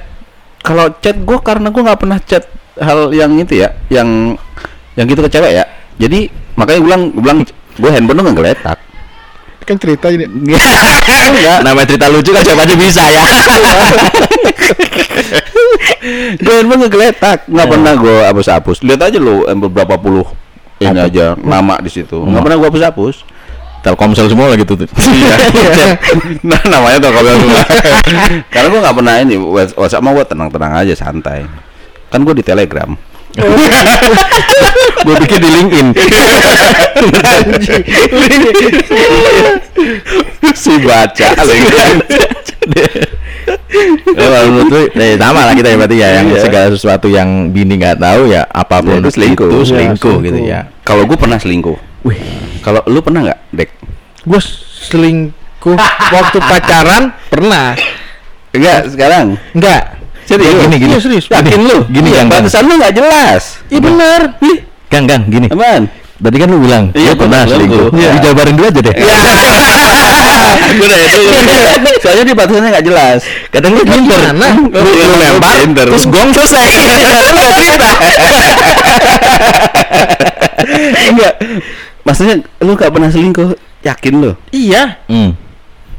kalau 0.61 0.91
chat 0.99 1.17
gue 1.17 1.39
karena 1.41 1.71
gue 1.71 1.81
nggak 1.81 1.97
pernah 1.97 2.19
chat 2.19 2.45
hal 2.77 3.09
yang 3.11 3.33
itu 3.35 3.57
ya 3.57 3.73
yang 3.89 4.37
yang 4.93 5.05
gitu 5.07 5.21
ke 5.21 5.31
cewek 5.31 5.53
ya 5.55 5.65
jadi 5.97 6.29
makanya 6.55 6.77
gue 6.77 6.87
bilang 6.87 7.03
gue 7.09 7.23
bilang 7.23 7.39
gue 7.73 7.89
handphone 7.89 8.21
nggak 8.21 8.37
geletak 8.37 8.79
Kan 9.67 9.83
cerita 9.83 10.07
ini. 10.09 10.25
enggak 10.31 11.59
Namanya 11.61 11.87
cerita 11.91 12.07
lucu 12.07 12.31
kan 12.31 12.39
siapa 12.39 12.63
aja 12.63 12.75
bisa 12.79 13.03
ya. 13.03 13.19
gue 16.37 16.55
handphone 16.55 16.79
nggak 16.87 16.93
geletak 16.93 17.39
nggak 17.47 17.67
Ya. 17.67 17.73
pernah 17.73 17.93
gue 17.95 18.17
hapus 18.27 18.47
hapus 18.53 18.77
lihat 18.83 19.01
aja 19.07 19.19
lo 19.19 19.43
beberapa 19.59 19.95
puluh 19.97 20.27
ini 20.77 20.93
Apa? 20.93 21.09
aja 21.09 21.25
nama 21.35 21.81
di 21.81 21.89
situ. 21.89 22.21
Nggak 22.21 22.43
pernah 22.45 22.57
gue 22.61 22.69
hapus 22.69 22.85
hapus 22.85 23.17
Telkomsel 23.81 24.27
semua 24.27 24.51
lagi 24.51 24.67
tuh. 24.67 24.75
iya 25.15 25.35
nah 26.51 26.59
namanya 26.67 27.07
kalau 27.07 27.31
semua. 27.39 27.63
Karena 28.51 28.67
gue 28.67 28.81
nggak 28.83 28.97
pernah 28.99 29.15
ini 29.23 29.35
WhatsApp 29.73 30.03
mah 30.03 30.13
gue 30.13 30.25
tenang 30.27 30.49
tenang 30.51 30.73
aja 30.75 30.93
santai. 30.93 31.47
Kan 32.11 32.27
gue 32.27 32.35
di 32.35 32.43
Telegram 32.43 32.91
Gue 34.99 35.15
pikir 35.21 35.39
di 35.39 35.51
LinkedIn. 35.51 35.87
si 40.53 40.73
baca 40.81 41.29
Ya, 42.67 44.27
kalau 44.27 44.41
menurut 44.51 44.67
lu, 44.67 44.81
eh, 44.97 45.15
sama 45.15 45.47
lah 45.47 45.55
kita 45.55 45.71
ya 45.71 45.77
berarti 45.77 45.97
ya 45.97 46.09
yang 46.19 46.27
Iya. 46.29 46.43
segala 46.43 46.67
sesuatu 46.67 47.07
yang 47.07 47.29
bini 47.49 47.79
nggak 47.79 47.95
tahu 47.97 48.27
ya 48.27 48.43
apa 48.45 48.83
pun 48.83 48.99
Ya, 48.99 49.01
itu 49.01 49.11
selingkuh. 49.13 49.47
itu 49.47 49.59
selingkuh 49.65 49.71
selingkuh. 49.71 50.17
gitu 50.25 50.39
ya. 50.43 50.61
Kalau 50.83 51.07
gue 51.07 51.15
pernah 51.15 51.39
selingkuh. 51.39 51.77
Wih. 52.03 52.19
Kalau 52.59 52.83
lu 52.87 52.99
pernah 52.99 53.23
nggak, 53.23 53.39
Dek? 53.53 53.71
Gue 54.25 54.41
selingkuh 54.83 55.79
waktu 56.11 56.39
pacaran 56.51 57.15
pernah. 57.29 57.79
Enggak, 58.51 58.91
sekarang. 58.91 59.39
Enggak. 59.53 59.95
Serius? 60.27 60.55
Gini, 60.59 60.77
gini. 60.77 60.93
Iya, 60.93 61.01
serius. 61.01 61.25
Yakin 61.31 61.61
lu? 61.63 61.79
Gini, 61.87 62.11
Kang, 62.11 62.27
Kang. 62.27 62.43
Pantesan 62.43 62.63
lu 62.67 62.75
nggak 62.77 62.95
jelas. 62.99 63.43
Iya 63.71 63.81
bener. 63.81 64.21
Kang, 64.91 65.05
Kang, 65.07 65.23
gini. 65.31 65.47
Aman. 65.55 65.87
Tadi 66.17 66.37
kan 66.41 66.49
lu 66.49 66.59
bilang, 66.59 66.85
Iya, 66.97 67.13
lu 67.13 67.21
pernah 67.21 67.45
selingkuh. 67.47 67.93
Iya. 67.95 68.11
Dijabarin 68.19 68.55
dulu 68.59 68.67
aja 68.67 68.81
deh. 68.83 68.95
udah 70.77 70.99
itu. 70.99 71.21
Soalnya 72.03 72.25
di 72.27 72.35
batasannya 72.35 72.71
nggak 72.75 72.87
jelas. 72.87 73.21
Kadang 73.55 73.73
lu 73.79 73.83
pinter. 73.87 74.19
Lu, 74.35 74.67
lu 74.73 75.15
lempar, 75.21 75.55
terus 75.87 76.05
gong 76.11 76.31
selesai. 76.35 76.67
Lu 77.27 77.39
nggak 77.39 77.53
cerita. 77.55 77.89
Enggak. 81.07 81.35
Maksudnya 82.07 82.35
lu 82.63 82.73
nggak 82.75 82.91
pernah 82.91 83.11
selingkuh? 83.11 83.51
Yakin 83.83 84.15
lu? 84.19 84.33
Iya. 84.51 84.99
Hmm. 85.07 85.35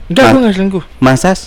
Enggak, 0.07 0.23
Ma- 0.23 0.31
gue 0.33 0.39
nggak 0.43 0.55
selingkuh. 0.55 0.83
Masas? 0.99 1.39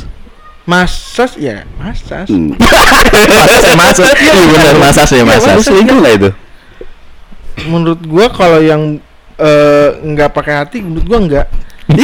Masas 0.70 1.34
ya, 1.34 1.66
masas. 1.82 2.30
Hmm. 2.30 2.54
Masas 3.40 3.62
ya 3.66 3.74
masas. 3.74 4.06
Iya 4.14 4.32
benar 4.54 4.74
masas 4.78 5.08
ya 5.10 5.22
Lu 5.26 5.30
masas. 5.34 5.66
selingkuh 5.66 5.98
nggak 5.98 6.14
itu? 6.14 6.30
Menurut 7.66 8.00
gua 8.06 8.30
kalau 8.30 8.62
yang 8.62 9.02
eh, 9.34 9.88
nggak 9.98 10.30
pakai 10.30 10.62
hati, 10.62 10.78
menurut 10.78 11.10
gua 11.10 11.18
enggak. 11.18 11.46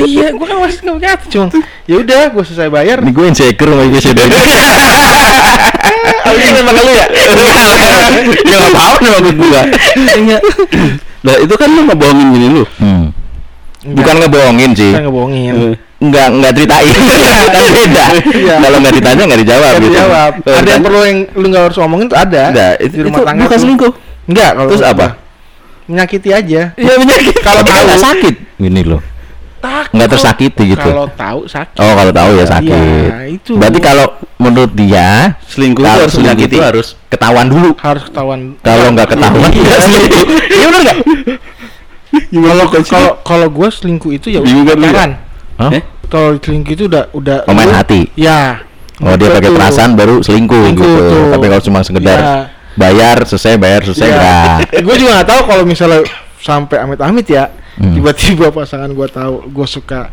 iya, 0.00 0.32
gua 0.32 0.48
kan 0.48 0.56
masih 0.64 0.80
nggak 0.80 0.96
pakai 0.96 1.10
hati, 1.12 1.26
cuma 1.28 1.46
ya 1.84 1.96
udah, 2.00 2.22
gua 2.32 2.42
selesai 2.48 2.72
bayar. 2.72 2.98
Ini 3.04 3.12
gue 3.12 3.24
insecure 3.28 3.68
sama 3.68 3.84
gue 3.84 4.00
sedih. 4.00 4.24
Abis 6.24 6.44
itu 6.48 6.60
makan 6.64 6.82
lu 6.88 6.92
ya? 6.96 7.06
Ya 8.48 8.56
nggak 8.56 8.70
apa-apa 8.72 8.96
nih 9.04 9.10
maksud 9.12 9.34
gua. 9.36 9.62
Enggak. 10.16 10.42
Lah 11.20 11.36
itu 11.36 11.54
kan 11.58 11.68
lu 11.68 11.80
ngebohongin 11.84 12.26
gini 12.32 12.46
lu. 12.48 12.64
Hmm. 12.80 13.12
Bukan 13.88 14.14
ngebohongin 14.18 14.70
sih. 14.72 14.92
Saya 14.92 15.02
ngebohongin. 15.04 15.54
Enggak 15.98 16.26
enggak 16.30 16.52
ceritain. 16.54 16.94
kan 17.54 17.64
beda. 17.68 18.04
Iya. 18.28 18.54
Kalau 18.60 18.76
enggak 18.78 18.94
ditanya 18.94 19.22
enggak 19.24 19.40
dijawab 19.40 19.62
Nggak 19.64 19.78
gitu. 19.78 19.88
dijawab. 19.90 20.32
Eh, 20.38 20.50
Ada 20.50 20.56
yang 20.58 20.66
kan- 20.68 20.84
perlu 20.84 21.00
yang 21.02 21.18
lu 21.32 21.46
nggak 21.48 21.62
harus 21.64 21.78
omongin 21.78 22.06
tuh 22.06 22.18
ada. 22.18 22.42
Ada, 22.48 22.66
itu, 22.78 22.94
di 22.94 23.02
rumah 23.02 23.16
itu 23.16 23.26
tangga 23.26 23.42
bukan 23.44 23.58
selingkuh. 23.58 23.92
Enggak, 24.26 24.50
kalau 24.52 24.68
Terus 24.68 24.84
apa? 24.84 25.06
Menyakiti 25.84 26.30
aja. 26.30 26.62
Iya 26.74 26.92
menyakit. 26.96 27.34
Kalau 27.40 27.60
Tapi 27.60 27.70
tahu 27.70 27.82
nggak 27.82 28.02
sakit. 28.02 28.34
Gini 28.58 28.82
loh. 28.82 29.00
Tak, 29.58 29.90
Nggak 29.90 30.08
tersakiti 30.12 30.64
gitu. 30.70 30.86
Kalau 30.86 31.10
tahu 31.10 31.40
sakit. 31.44 31.78
Oh, 31.78 31.90
kalau 31.90 32.12
tahu 32.14 32.30
ya 32.32 32.46
sakit. 32.46 32.70
Iya, 32.70 33.16
itu. 33.28 33.52
Berarti 33.58 33.80
kalau 33.80 34.06
menurut 34.38 34.70
dia 34.70 35.34
Selingkuh 35.44 35.82
itu 35.82 35.90
harus 35.90 36.10
selingkuh 36.12 36.30
menyakiti. 36.30 36.54
itu 36.54 36.62
harus 36.62 36.86
ketahuan 37.08 37.46
dulu. 37.50 37.70
harus 37.74 38.02
ketahuan. 38.04 38.54
Kalau 38.60 38.86
nggak 38.88 39.08
ketahuan 39.10 39.50
Iya. 39.50 39.58
nggak 39.60 39.80
selingkuh. 39.84 40.24
Iya 40.46 40.64
benar 40.64 40.80
nggak? 40.84 40.98
Kalau 42.32 42.64
kalau 42.82 43.10
kalau 43.20 43.46
gua 43.48 43.68
selingkuh 43.68 44.10
itu 44.10 44.28
ya 44.30 44.40
kan 44.40 44.48
lu 44.48 44.60
ya? 44.62 44.74
pacaran. 44.74 45.10
Hah? 45.56 45.70
Eh? 45.70 45.82
Kalau 46.06 46.30
selingkuh 46.34 46.72
itu 46.72 46.84
udah 46.86 47.04
udah 47.12 47.36
Oh, 47.44 47.52
main 47.52 47.68
lu- 47.68 47.74
hati. 47.74 48.08
Ya. 48.14 48.64
Oh 48.98 49.14
dia 49.14 49.28
pakai 49.28 49.50
perasaan 49.50 49.92
baru 49.92 50.20
selingkuh, 50.20 50.58
Selingkuh 50.66 50.82
gitu. 50.82 51.06
tuh. 51.06 51.24
Tapi 51.30 51.44
kalau 51.46 51.62
cuma 51.62 51.80
sekedar 51.80 52.18
Iya. 52.18 52.34
bayar 52.74 53.16
selesai 53.22 53.54
bayar 53.56 53.80
selesai 53.82 54.06
Iya. 54.06 54.16
enggak. 54.16 54.58
gue 54.80 54.94
juga 54.96 55.10
nggak 55.14 55.28
tahu 55.28 55.40
kalau 55.46 55.64
misalnya 55.64 56.00
sampai 56.38 56.76
amit-amit 56.78 57.26
ya 57.26 57.44
Hmm. 57.74 57.94
tiba-tiba 57.94 58.50
pasangan 58.50 58.90
gue 58.90 59.06
tahu 59.06 59.34
gue 59.46 59.66
suka 59.68 60.10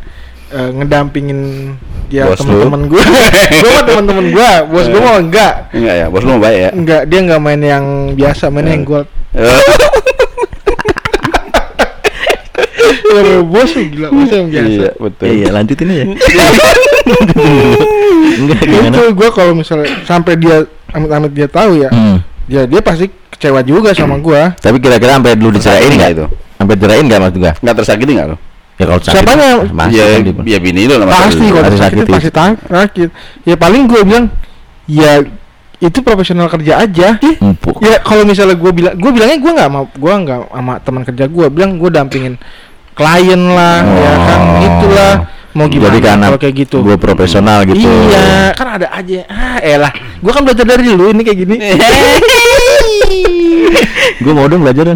eh, 0.48 0.70
ngedampingin 0.72 1.74
ya 2.08 2.30
teman-teman 2.32 2.86
gue 2.86 3.02
gue 3.62 3.70
mah 3.72 3.84
teman-teman 3.84 4.26
gue 4.30 4.50
bos 4.68 4.86
gue 4.86 5.02
mah 5.02 5.18
enggak 5.18 5.54
Enggak 5.74 5.96
ya, 5.96 6.06
bos 6.06 6.22
lu 6.22 6.30
mau 6.30 6.40
baik 6.40 6.60
ya. 6.60 6.70
enggak 6.72 7.02
dia 7.06 7.20
nggak 7.22 7.42
main 7.42 7.62
yang 7.64 7.86
biasa 8.14 8.44
main 8.50 8.68
yang 8.68 8.84
gue 8.84 9.02
bos 13.44 13.72
lu 13.72 13.84
gila 13.88 14.08
bos 14.10 14.30
yang 14.30 14.48
biasa 14.48 14.70
Iya, 14.70 14.90
betul. 14.96 15.26
Iya 15.28 15.48
lanjutin 15.52 15.88
aja. 15.88 16.04
Enggak 18.36 18.60
gimana? 18.62 18.88
itu 18.90 19.04
gue 19.12 19.30
kalau 19.32 19.54
misalnya 19.54 19.88
sampai 20.04 20.34
dia 20.36 20.58
amit-amit 20.92 21.32
dia 21.32 21.48
tahu 21.48 21.78
ya 21.78 21.90
Hmm. 21.90 22.18
ya 22.46 22.64
dia 22.64 22.80
pasti 22.80 23.06
kecewa 23.30 23.62
juga 23.62 23.92
sama 23.92 24.18
gue 24.18 24.42
Tapi 24.56 24.78
kira-kira 24.78 25.16
sampai 25.16 25.36
dulu 25.36 25.52
dicerain 25.54 25.82
Tersakiti 25.82 25.96
nggak 25.96 26.12
nggak 26.12 26.12
itu? 26.12 26.26
Sampai 26.56 26.74
dicerain 26.76 27.04
nggak 27.04 27.20
maksud 27.20 27.38
gua? 27.38 27.54
Enggak 27.56 27.76
tersakiti 27.78 28.12
enggak 28.12 28.28
lu? 28.28 28.38
Ya 28.76 28.84
kalau 28.84 29.00
sakit. 29.00 29.16
Siapanya? 29.16 29.50
Masih 29.70 29.96
ya, 29.96 30.06
kan 30.12 30.22
ya 30.44 30.58
bini 30.60 30.82
lah 30.86 30.98
pasti 31.06 31.46
kalau 31.46 31.64
Pasti 31.64 31.78
sakit 31.78 31.96
sakit, 31.96 32.12
pasti 32.12 32.30
tak- 32.30 32.60
sakit 32.66 33.10
ya 33.44 33.56
paling 33.56 33.82
gue 33.86 34.02
bilang 34.04 34.26
ya 34.86 35.24
itu 35.78 36.00
profesional 36.02 36.48
kerja 36.48 36.80
aja 36.80 37.20
empuk. 37.20 37.80
ya 37.80 38.00
kalau 38.00 38.24
misalnya 38.24 38.52
gue 38.54 38.72
bilang 38.72 38.96
gue 38.96 39.12
bilangnya 39.12 39.38
gue 39.38 39.52
nggak 39.54 39.70
mau 39.70 39.86
gue 39.86 40.14
nggak 40.18 40.40
sama 40.50 40.74
teman 40.80 41.04
kerja 41.04 41.26
gue 41.26 41.46
bilang 41.48 41.72
gue 41.76 41.90
dampingin 41.90 42.34
klien 42.96 43.42
lah 43.52 43.84
ya 43.84 44.14
kan? 44.24 44.40
Oh. 44.40 44.60
gitulah 44.64 45.14
mau 45.56 45.68
gimana 45.72 45.96
Jadi 45.96 46.00
karena 46.04 46.26
kalau 46.32 46.40
kayak 46.40 46.56
gitu. 46.68 46.78
Gue 46.84 46.98
profesional 47.00 47.64
gitu. 47.64 47.88
iya 47.88 48.52
kan 48.56 48.68
ada 48.80 48.88
aja. 48.92 49.24
Ah 49.32 49.56
ah 49.56 49.58
elah 49.64 49.92
gue 49.96 50.32
kan 50.32 50.42
belajar 50.44 50.66
dari 50.68 50.92
lu 50.92 51.12
ini 51.12 51.22
kayak 51.24 51.40
gini. 51.44 51.56
Gue 54.24 54.32
mau 54.32 54.48
dong 54.48 54.64
belajar 54.64 54.96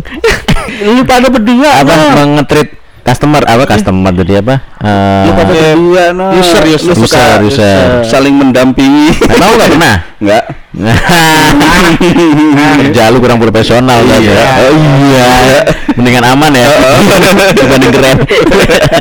lu 0.79 1.01
pada 1.03 1.27
berdua 1.27 1.83
apa 1.83 1.91
nah. 1.91 2.11
mengetrit 2.23 2.69
customer 3.09 3.41
apa 3.43 3.63
customer 3.65 4.11
tadi 4.13 4.33
apa? 4.35 4.55
Eh, 4.77 5.23
Lu 5.25 5.31
pada 5.33 5.49
berdua 5.49 6.03
no. 6.13 6.25
user, 6.31 6.61
user. 6.63 6.93
Suka 6.93 7.41
User, 7.41 7.41
user. 7.41 7.81
saling 8.05 8.33
mendampingi. 8.33 9.09
Lu 9.17 9.45
nggak 9.49 9.69
pernah? 9.71 9.95
Enggak. 10.19 10.43
Kerja 12.79 13.09
lu 13.09 13.17
kurang 13.17 13.37
profesional 13.37 13.99
kan 13.99 14.19
Iya. 14.19 14.31
ya. 14.31 14.45
Oh 14.61 14.73
iya. 15.03 15.27
Mendingan 15.95 16.23
aman 16.27 16.51
ya. 16.53 16.67
Dibanding 17.57 17.91
keren. 17.91 18.17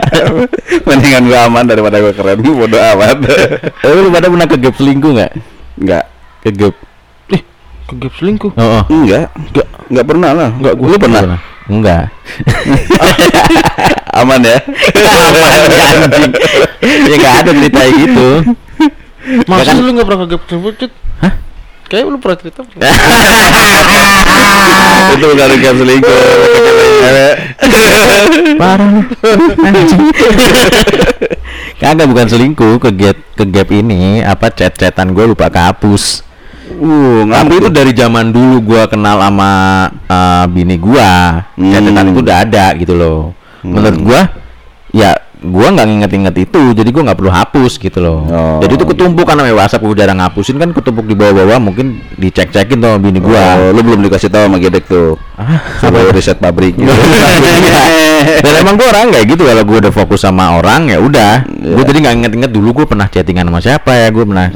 Mendingan 0.88 1.22
gua 1.24 1.38
aman 1.46 1.64
daripada 1.64 1.96
gua 1.98 2.12
keren. 2.12 2.36
Gua 2.40 2.54
bodo 2.58 2.76
amat. 2.76 3.16
Eh, 3.78 3.90
lu 3.94 4.08
pada 4.08 4.26
pernah 4.26 4.46
ke 4.46 4.56
gap 4.56 4.74
selingkuh 4.74 5.10
nggak? 5.12 5.30
Enggak. 5.78 6.04
Ke 6.40 6.48
gap. 6.50 6.74
eh 7.28 7.40
kegep 7.86 8.12
selingkuh 8.16 8.50
Oh, 8.54 8.80
oh. 8.80 8.82
Enggak. 8.88 9.28
Enggak. 9.34 9.66
Enggak 9.86 10.04
pernah 10.06 10.30
lah. 10.32 10.48
Enggak 10.50 10.74
gua. 10.74 10.86
Lu 10.88 10.96
pernah? 10.96 11.20
Enggak. 11.68 12.08
Aman 14.18 14.40
ya? 14.40 14.58
Aman 14.58 15.70
ya, 15.70 15.88
anjing. 16.00 16.32
Ya 16.82 17.16
nggak 17.16 17.34
ada 17.44 17.50
cerita 17.52 17.80
gitu. 17.92 18.28
maksud 19.44 19.76
kan- 19.76 19.84
lu 19.84 19.90
nggak 19.92 20.08
pernah 20.08 20.24
kegep 20.24 20.42
selingkuh 20.48 20.72
cut 20.72 20.92
Hah? 21.20 21.32
kayak 21.86 22.08
lu 22.08 22.16
pernah 22.16 22.36
cerita 22.40 22.64
Itu 25.08 25.24
bukan 25.24 25.50
gap 25.58 25.76
selingkuh. 25.76 26.20
Parah 28.60 28.88
lu. 28.92 29.02
Anjing. 29.64 30.02
Kagak 31.78 32.06
bukan 32.10 32.26
selingkuh 32.28 32.74
ke 32.76 32.90
gap 32.92 33.16
ke 33.34 33.44
gap 33.46 33.68
ini 33.70 34.20
apa 34.20 34.52
chat-chatan 34.52 35.12
gue 35.12 35.24
lupa 35.26 35.48
kehapus. 35.48 36.27
Uh, 36.78 37.26
Tapi 37.26 37.52
itu 37.58 37.68
dari 37.68 37.92
zaman 37.92 38.30
dulu 38.30 38.62
gua 38.62 38.86
kenal 38.86 39.18
sama 39.18 39.50
eh, 40.06 40.44
bini 40.48 40.78
gua. 40.78 41.42
Hmm. 41.58 41.74
Catatan 41.74 42.14
itu 42.14 42.20
udah 42.22 42.36
ada 42.46 42.64
gitu 42.78 42.94
loh. 42.94 43.34
Menurut 43.66 43.98
gua 43.98 44.20
ya 44.88 45.12
gua 45.38 45.70
nggak 45.70 45.86
nginget-inget 45.86 46.34
itu, 46.50 46.62
jadi 46.74 46.88
gua 46.90 47.02
nggak 47.10 47.18
perlu 47.18 47.30
hapus 47.30 47.78
gitu 47.78 47.98
loh. 47.98 48.26
Oh. 48.26 48.58
Jadi 48.58 48.74
itu 48.74 48.84
ketumpuk 48.86 49.22
kan 49.22 49.38
namanya 49.38 49.54
WhatsApp 49.58 49.82
gua 49.86 49.94
jarang 49.94 50.18
ngapusin 50.18 50.58
kan 50.58 50.70
ketumpuk 50.74 51.06
di 51.06 51.14
bawah-bawah 51.14 51.58
mungkin 51.62 52.02
dicek-cekin 52.18 52.78
tuh 52.78 52.88
sama 52.94 52.98
bini 52.98 53.18
gua. 53.22 53.58
Oh, 53.58 53.70
lu 53.70 53.82
belum 53.82 54.02
dikasih 54.02 54.30
tahu 54.30 54.50
sama 54.50 54.58
Gedek 54.58 54.84
tuh. 54.86 55.14
Suruh 55.78 56.10
riset 56.10 56.38
pabrik. 56.38 56.74
gitu. 56.74 56.90
Dan 58.44 58.54
emang 58.66 58.74
gua 58.74 58.90
orang 58.94 59.14
kayak 59.14 59.26
gitu 59.30 59.42
kalau 59.46 59.62
gua 59.62 59.78
udah 59.86 59.92
fokus 59.94 60.20
sama 60.26 60.58
orang 60.58 60.90
ya 60.90 60.98
udah. 60.98 61.46
Gua 61.46 61.82
Iya. 61.82 61.86
jadi 61.86 61.98
nggak 62.02 62.14
inget-inget 62.18 62.50
dulu 62.50 62.68
gua 62.82 62.86
pernah 62.90 63.06
chattingan 63.06 63.46
sama 63.46 63.60
siapa 63.62 63.90
ya, 63.94 64.10
gua 64.10 64.24
pernah 64.26 64.48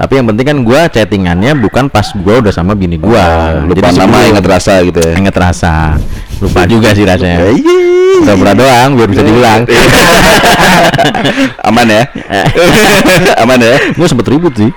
tapi 0.00 0.16
yang 0.16 0.32
penting 0.32 0.46
kan 0.48 0.58
gua 0.64 0.88
chattingannya 0.88 1.52
bukan 1.60 1.92
pas 1.92 2.08
gua 2.16 2.40
udah 2.40 2.48
sama 2.48 2.72
bini 2.72 2.96
gua. 2.96 3.20
Oh, 3.60 3.68
lupa 3.68 3.92
nama 3.92 4.00
sebelum- 4.00 4.30
ingat 4.32 4.46
rasa 4.48 4.72
gitu 4.80 4.96
ya. 5.04 5.12
Ingat 5.20 5.36
rasa. 5.36 5.74
Lupa 6.40 6.64
juga 6.64 6.96
sih 6.96 7.04
rasanya. 7.04 7.52
Iya. 7.52 7.78
Sobra 8.20 8.52
doang 8.52 8.96
biar 8.96 9.08
bisa 9.08 9.22
diulang. 9.24 9.64
Aman 11.68 11.86
ya? 11.88 12.02
Aman 13.42 13.60
ya? 13.60 13.76
gue 13.96 14.06
sempet 14.08 14.26
ribut 14.28 14.52
sih. 14.56 14.70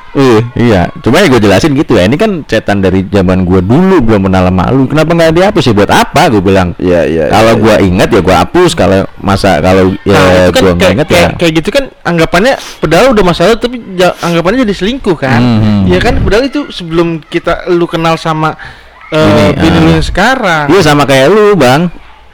iya. 0.56 0.88
Cuma 1.04 1.20
ya 1.20 1.28
gue 1.28 1.42
jelasin 1.42 1.76
gitu 1.76 2.00
ya. 2.00 2.08
Ini 2.08 2.16
kan 2.20 2.44
chatan 2.48 2.80
dari 2.80 3.04
zaman 3.08 3.44
gue 3.44 3.60
dulu 3.64 4.00
belum 4.00 4.30
pernah 4.30 4.48
lama 4.48 4.64
lu. 4.72 4.88
Kenapa 4.88 5.12
nggak 5.16 5.34
dihapus 5.36 5.64
ya? 5.72 5.74
Buat 5.76 5.92
apa? 5.92 6.22
Gue 6.32 6.42
bilang. 6.44 6.76
Iya, 6.80 7.02
iya. 7.08 7.26
Kalau 7.32 7.54
iya, 7.58 7.64
gua 7.64 7.76
ingat 7.80 8.10
ya 8.12 8.22
gua 8.24 8.36
hapus. 8.44 8.72
Kalau 8.76 9.08
masa 9.24 9.60
kalau 9.64 9.96
ya 10.04 10.14
nah 10.14 10.52
kan 10.52 10.62
gua 10.62 10.74
nggak 10.76 10.92
ingat 11.00 11.08
kayak, 11.08 11.24
ya. 11.24 11.30
kayak 11.40 11.54
gitu 11.64 11.70
kan 11.72 11.84
anggapannya 12.04 12.54
padahal 12.84 13.16
udah 13.16 13.24
masalah 13.24 13.56
tapi 13.56 13.80
anggapannya 14.20 14.68
jadi 14.68 14.76
selingkuh 14.76 15.16
kan 15.16 15.42
Hmm. 15.44 15.88
Iya 15.88 16.00
kan 16.00 16.24
padahal 16.24 16.48
itu 16.48 16.72
sebelum 16.72 17.20
kita 17.24 17.68
lu 17.72 17.88
kenal 17.88 18.16
sama 18.16 18.56
Bini, 19.10 19.44
uh, 19.44 19.52
bini 19.54 19.78
lu 19.78 19.90
ah. 19.90 19.94
yang 20.00 20.06
sekarang 20.06 20.66
Iya 20.72 20.82
sama 20.82 21.04
kayak 21.04 21.28
lu 21.30 21.54
bang. 21.54 21.92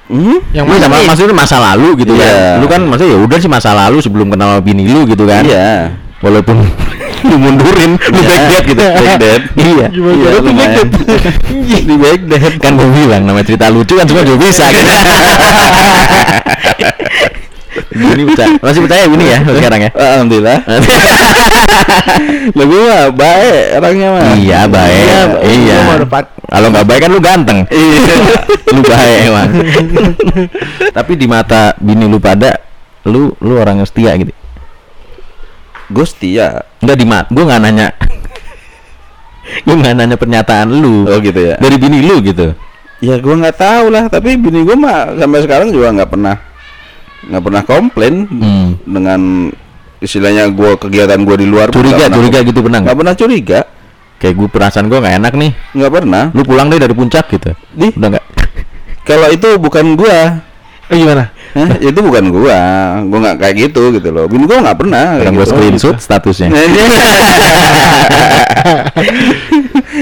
Hmm? 0.10 0.42
yang 0.56 0.66
Iya 0.66 0.80
mana 0.80 0.86
sama 0.90 0.96
maksudnya 1.06 1.36
masa 1.38 1.58
lalu 1.62 1.90
gitu 2.02 2.14
Iya. 2.18 2.26
kan. 2.26 2.62
Lu 2.62 2.66
kan 2.66 2.82
maksudnya 2.82 3.12
ya 3.14 3.20
udah 3.22 3.38
sih 3.38 3.52
masa 3.52 3.70
lalu 3.78 3.98
sebelum 4.02 4.28
kenal 4.30 4.58
bini 4.60 4.90
lu 4.90 5.06
gitu 5.06 5.24
kan. 5.24 5.44
Iya. 5.46 5.94
Walaupun 6.20 6.58
lu 7.30 7.36
mundurin, 7.36 7.94
lu 8.00 8.20
Iya. 8.20 8.28
backdate 8.32 8.66
gitu. 8.66 8.82
Backdate. 8.82 9.44
iya. 9.76 9.86
Gimana 9.92 10.16
Iya, 10.18 10.30
tuh 10.32 10.42
lumayan. 10.42 10.70
backdate? 10.88 10.92
di 11.90 11.96
backdate 12.00 12.58
kan 12.58 12.72
gue 12.74 12.90
bilang 12.90 13.22
namanya 13.28 13.46
cerita 13.46 13.66
lucu 13.70 13.94
kan 13.94 14.06
semua 14.08 14.24
juga 14.24 14.38
bisa 14.48 14.66
gitu. 14.74 14.92
Ini 18.00 18.24
percaya 18.26 18.50
masih 18.58 18.82
percaya 18.82 19.04
ini 19.06 19.26
ya 19.26 19.40
sekarang 19.58 19.80
ya 19.82 19.92
Alhamdulillah. 19.92 20.58
Lebih 22.50 22.80
mah 22.82 23.04
baik 23.12 23.64
orangnya 23.78 24.08
mah. 24.12 24.24
iya 24.36 24.60
baik 24.66 25.04
Iya, 25.04 25.22
iya 25.46 25.76
gua 25.86 26.22
kalau 26.46 26.68
nggak 26.70 26.86
baik 26.86 27.00
kan 27.02 27.10
lu 27.10 27.20
ganteng 27.20 27.60
Iya. 27.68 28.16
lu 28.76 28.82
baik 28.82 29.18
emang 29.26 29.50
tapi 30.98 31.12
di 31.14 31.26
mata 31.26 31.74
bini 31.78 32.06
lu 32.06 32.18
pada 32.18 32.58
lu 33.06 33.34
lu 33.38 33.54
orang 33.56 33.80
yang 33.80 33.88
setia 33.88 34.14
gitu 34.16 34.34
Gue 35.90 36.06
setia. 36.06 36.62
Enggak 36.80 36.98
di 36.98 37.06
mat 37.06 37.26
gue 37.28 37.42
nggak 37.42 37.60
nanya 37.60 37.88
gue 39.60 39.74
nggak 39.76 39.96
nanya 39.96 40.16
pernyataan 40.16 40.70
lu 40.70 41.10
Oh 41.10 41.18
gitu 41.18 41.40
ya. 41.44 41.56
dari 41.58 41.76
bini 41.76 42.00
lu 42.00 42.22
gitu 42.22 42.54
Ya 43.00 43.16
gue 43.16 43.32
nggak 43.32 43.56
tahu 43.56 43.86
lah. 43.90 44.06
Tapi 44.06 44.36
bini 44.36 44.62
gue 44.62 44.76
mah 44.76 45.16
sampai 45.16 45.40
sekarang 45.42 45.72
juga 45.72 45.90
nggak 45.90 46.12
pernah 46.12 46.36
nggak 47.22 47.44
pernah 47.44 47.64
komplain 47.64 48.16
Hmm. 48.26 48.68
dengan 48.82 49.52
istilahnya 50.00 50.48
gue 50.48 50.72
kegiatan 50.78 51.20
gue 51.20 51.36
di 51.36 51.48
luar 51.48 51.68
pun 51.68 51.84
curiga 51.84 52.08
pernah- 52.08 52.16
curiga 52.16 52.40
gitu 52.42 52.60
pernah 52.62 52.80
nggak? 52.82 52.96
Pernah 52.96 53.16
curiga. 53.16 53.60
Kayak 54.16 54.36
gue 54.36 54.48
perasaan 54.48 54.88
gue 54.88 54.98
nggak 54.98 55.16
enak 55.20 55.34
nih. 55.34 55.52
Nggak 55.74 55.92
pernah. 55.92 56.24
Lu 56.32 56.44
pulang 56.44 56.68
deh 56.68 56.80
dari 56.80 56.92
puncak 56.92 57.26
gitu. 57.30 57.52
Di? 57.72 57.92
udah 57.94 58.10
nggak? 58.10 58.26
Kalau 59.04 59.28
itu 59.28 59.50
bukan 59.58 59.98
gua 59.98 60.44
Oh, 60.90 60.96
gimana 60.96 61.30
Hah? 61.50 61.70
itu 61.78 61.98
bukan 61.98 62.26
gua 62.30 62.60
gua 63.06 63.20
nggak 63.20 63.38
kayak 63.40 63.56
gitu 63.64 63.90
gitu 63.92 64.10
loh 64.10 64.26
bini 64.26 64.46
gua 64.46 64.62
nggak 64.62 64.74
pernah 64.76 65.18
kayak 65.18 65.32
gue 65.32 65.40
gitu. 65.40 65.52
screenshot 65.52 65.96
statusnya 65.98 66.50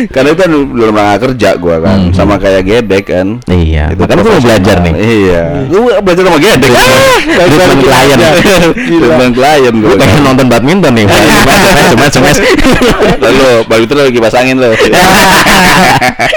karena 0.07 0.27
itu 0.29 0.37
kan 0.37 0.51
belum 0.51 0.91
pernah 0.91 1.17
kerja 1.17 1.49
gua 1.55 1.77
kan 1.79 1.97
Hmm. 1.99 2.13
sama 2.13 2.35
kayak 2.37 2.61
gedek 2.63 3.05
kan 3.07 3.27
Iya, 3.47 3.89
Itu 3.89 3.99
makanya 3.99 4.21
gue 4.21 4.31
mau 4.31 4.43
belajar 4.43 4.75
nih. 4.79 4.93
Iya. 4.95 5.43
Gua 5.67 5.97
belajar 5.99 6.23
sama 6.23 6.37
gedek. 6.37 6.71
Treatment 7.27 7.81
klien. 7.81 8.17
Treatment 8.77 9.33
klien 9.37 9.73
Gue 9.73 9.87
gua. 9.87 9.97
pengen 9.97 10.21
nonton 10.21 10.45
badminton 10.47 10.93
nih. 10.93 11.07
Semes, 11.89 12.11
semes. 12.15 12.37
Lalu 13.17 13.45
baru 13.65 13.83
itu 13.83 13.93
lagi 13.95 14.19
pasangin 14.19 14.55
lo. 14.55 14.69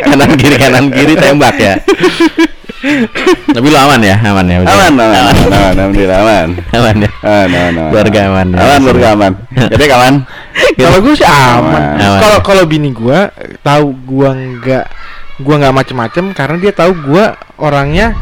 kanan 0.03 0.31
kiri, 0.35 0.57
kanan 0.57 0.85
kiri 0.89 1.15
tembak 1.15 1.57
ya. 1.57 1.75
Tapi 2.81 3.67
lu 3.69 3.77
aman 3.77 4.01
ya, 4.01 4.17
aman 4.25 4.47
ya. 4.49 4.57
udah. 4.65 4.73
Aman, 4.73 4.93
aman, 4.97 5.21
aman, 5.21 5.35
aman, 5.37 5.73
alhamdulillah 5.77 6.19
aman. 6.25 6.49
aman 6.73 6.97
ya. 6.97 7.11
Aman, 7.21 7.49
aman, 7.53 7.73
aman. 7.77 7.91
Keluarga 7.93 8.21
aman. 8.25 8.47
Aman, 8.57 8.79
keluarga 8.81 9.09
aman. 9.13 9.33
Gedek 9.53 9.91
aman. 9.93 10.15
kalau 10.81 10.99
gue 11.05 11.15
sih 11.15 11.29
aman 11.29 11.83
Aman. 11.97 12.19
kalau 12.21 12.39
kalau 12.43 12.63
bini 12.65 12.91
gua 12.91 13.31
tahu 13.61 13.93
gua 14.05 14.33
nggak 14.35 14.85
gua 15.41 15.55
nggak 15.61 15.75
macem-macem 15.77 16.25
karena 16.33 16.57
dia 16.59 16.73
tahu 16.75 16.93
gua 17.07 17.37
orangnya 17.57 18.13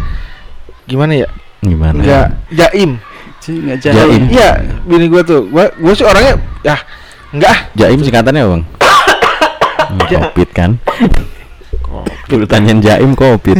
gimana 0.85 1.25
ya 1.25 1.29
Gimana? 1.65 1.99
nggak 1.99 2.27
jaim 2.53 2.99
nggak 3.49 3.79
Jaim. 3.81 4.29
iya 4.29 4.61
bini 4.85 5.09
gua 5.09 5.25
tuh 5.25 5.49
gua 5.49 5.73
gua 5.81 5.93
sih 5.97 6.05
orangnya 6.05 6.37
ya 6.63 6.77
enggak 7.33 7.51
ah 7.51 7.59
Jaim 7.75 7.99
singkatannya 8.03 8.43
bang? 8.45 8.63
Hmm, 9.89 10.05
Covid 10.05 10.51
kan. 10.53 10.77
Dulu 12.29 12.45
tanyain 12.45 12.79
Jaim 12.85 13.17
Covid. 13.17 13.57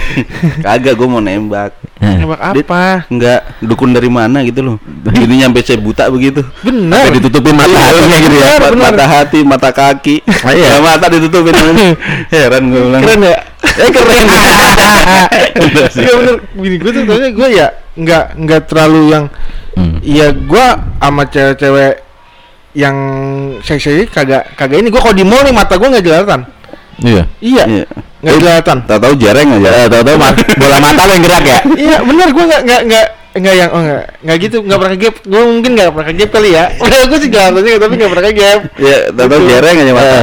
Kagak, 0.64 0.94
gua 0.94 1.08
mau 1.08 1.22
nembak. 1.24 1.72
nembak 1.98 2.40
Dit. 2.52 2.68
apa 2.68 3.08
Enggak, 3.08 3.40
dukun 3.64 3.96
dari 3.96 4.12
mana 4.12 4.44
gitu 4.44 4.60
loh. 4.60 4.76
Ini 5.08 5.46
nyampe 5.46 5.64
saya 5.64 5.80
buta 5.80 6.12
begitu. 6.12 6.44
bener 6.60 7.08
Sampai 7.08 7.16
ditutupin 7.16 7.54
mata 7.56 7.78
hatinya 7.78 8.16
gitu 8.20 8.36
ya. 8.36 8.46
Mata, 8.46 8.68
benar. 8.68 8.84
mata 8.92 9.04
hati, 9.08 9.38
mata 9.40 9.70
kaki. 9.72 10.16
Ah, 10.44 10.52
iya. 10.52 10.76
Ya, 10.76 10.78
mata 10.84 11.06
ditutupin. 11.08 11.54
Heran 12.32 12.62
gue 12.68 12.80
bilang. 12.80 13.02
keren 13.02 13.20
ya 13.24 13.36
Eh 13.62 13.90
keren. 13.94 14.26
Iya 15.96 16.12
bener 16.20 16.36
bini 16.54 16.76
gua 16.78 16.90
tuh 16.94 17.02
taunya 17.06 17.30
gua 17.34 17.48
ya 17.50 17.66
nggak 17.98 18.24
nggak 18.38 18.62
terlalu 18.70 19.02
yang 19.12 19.26
Hmm. 19.72 20.04
Iya 20.04 20.36
gua 20.36 20.76
sama 21.00 21.24
cewek-cewek 21.32 22.04
yang 22.76 22.96
seksi 23.64 24.04
kagak 24.04 24.52
kagak 24.52 24.84
ini 24.84 24.92
gua 24.92 25.00
kalau 25.00 25.16
di 25.16 25.24
mall 25.24 25.40
nih 25.40 25.56
mata 25.56 25.80
gua 25.80 25.96
nggak 25.96 26.04
jelalatan 26.04 26.44
Iya. 26.98 27.22
iya 27.38 27.64
Iya. 27.64 27.84
nggak 28.20 28.34
jelalatan 28.38 28.78
Tahu-tahu 28.84 29.14
jereng 29.16 29.48
aja. 29.52 29.70
Ya, 29.72 29.84
tahu-tahu 29.88 30.16
mat- 30.16 30.38
bola 30.60 30.78
mata 30.78 31.02
lo 31.02 31.12
yang 31.12 31.24
gerak 31.24 31.44
ya. 31.44 31.58
iya 31.74 31.96
bener 32.00 32.28
gua 32.30 32.44
nggak 32.46 32.62
nggak 32.62 32.82
nggak 32.84 33.06
nggak 33.32 33.54
yang 33.56 33.70
oh 33.70 33.80
nggak 33.80 34.04
nggak 34.20 34.36
gitu 34.40 34.56
nggak 34.60 34.78
pernah 34.78 34.94
kegap 34.94 35.14
gua 35.24 35.42
mungkin 35.42 35.70
nggak 35.72 35.88
pernah 35.90 36.06
kegap 36.06 36.30
kali 36.30 36.48
ya 36.50 36.64
udah 36.76 36.98
gua 37.02 37.18
sih 37.18 37.28
jelatannya 37.28 37.78
tapi 37.78 37.94
nggak 37.96 38.10
pernah 38.10 38.26
kegap 38.28 38.58
Ya, 38.76 38.96
tahu-tahu 39.08 39.40
Betul. 39.40 39.50
jereng 39.50 39.76
aja 39.78 39.92
mata. 39.92 40.16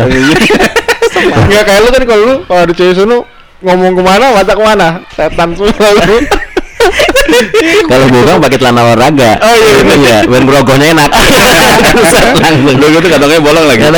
nggak 1.19 1.63
kayak 1.63 1.79
lu 1.79 1.89
kan 1.89 2.03
kalau 2.05 2.23
lu 2.23 2.36
kalau 2.45 2.62
ada 2.62 2.73
cewek 2.73 2.93
sono 2.93 3.17
ngomong 3.60 3.91
ke 3.91 4.01
mana 4.01 4.25
mata 4.32 4.51
ke 4.53 4.63
mana 4.63 4.88
setan 5.12 5.49
semua 5.51 5.88
lu 5.91 6.17
Kalau 7.89 8.05
gue 8.07 8.23
kan 8.23 8.37
pakai 8.39 8.57
celana 8.57 8.81
olahraga. 8.83 9.31
Oh, 9.37 9.53
iya, 9.53 9.71
iya. 9.77 9.95
iya. 9.95 10.17
Biar 10.23 10.41
merogohnya 10.41 10.87
enak. 10.91 11.09
langsung. 12.41 12.75
Lu 12.75 12.85
gitu 12.89 13.07
kantongnya 13.07 13.39
bolong 13.39 13.65
lagi. 13.65 13.83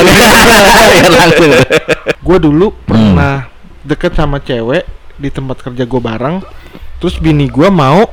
Iya, 0.92 1.08
langsung. 1.08 1.50
gue 2.22 2.36
dulu 2.38 2.66
pernah 2.80 3.48
deket 3.82 4.12
sama 4.12 4.38
cewek 4.38 4.84
di 5.14 5.28
tempat 5.28 5.58
kerja 5.60 5.82
gue 5.82 6.00
bareng 6.00 6.38
terus 6.96 7.16
bini 7.16 7.46
gue 7.46 7.66
mau 7.66 8.06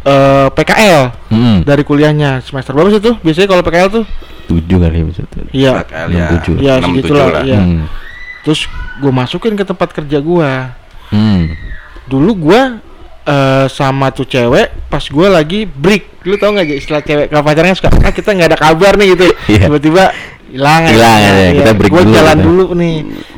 eh, 0.00 0.48
PKL 0.48 1.02
Hmm. 1.28 1.62
dari 1.62 1.82
kuliahnya 1.82 2.40
semester 2.40 2.72
berapa 2.72 2.90
sih 2.90 2.98
tuh 3.00 3.14
biasanya 3.20 3.46
kalau 3.46 3.62
PKL 3.62 3.90
tuh 3.92 4.04
Tujuh 4.48 4.78
kali 4.80 5.04
maksudnya. 5.04 5.42
iya 5.50 5.70
PKL 5.78 6.06
Enam 6.08 6.28
tujuh. 6.32 6.54
iya 6.56 6.72
Enam 6.74 6.88
segitulah 6.90 7.06
tujuh 7.20 7.36
lah. 7.36 7.42
iya 7.44 7.58
Hmm. 7.60 7.84
terus 8.40 8.60
gue 8.96 9.12
masukin 9.12 9.54
ke 9.54 9.64
tempat 9.64 9.88
kerja 9.92 10.18
gue 10.18 10.50
Hmm. 11.08 11.42
dulu 12.04 12.30
gue 12.42 12.60
eh, 13.28 13.66
sama 13.68 14.08
tuh 14.08 14.24
cewek 14.24 14.88
pas 14.88 15.04
gue 15.04 15.28
lagi 15.28 15.60
break 15.64 16.24
lu 16.24 16.34
tau 16.34 16.50
gak 16.50 16.64
istilah 16.66 17.00
cewek 17.00 17.28
kalau 17.28 17.42
pacarnya 17.42 17.72
suka 17.72 17.92
ah 17.94 18.10
kita 18.10 18.32
nggak 18.32 18.48
ada 18.48 18.58
kabar 18.58 18.96
nih 18.96 19.12
gitu 19.12 19.24
Iya. 19.52 19.68
tiba-tiba 19.68 20.04
hilang 20.48 20.82
aja. 20.82 20.92
Hilang 20.92 21.18
aja, 21.18 21.30
Iya, 21.30 21.50
kita 21.54 21.70
break 21.74 21.90
gua 21.90 22.02
dulu 22.02 22.14
jalan 22.14 22.34
gitu. 22.34 22.46
dulu 22.46 22.64
nih 22.74 22.96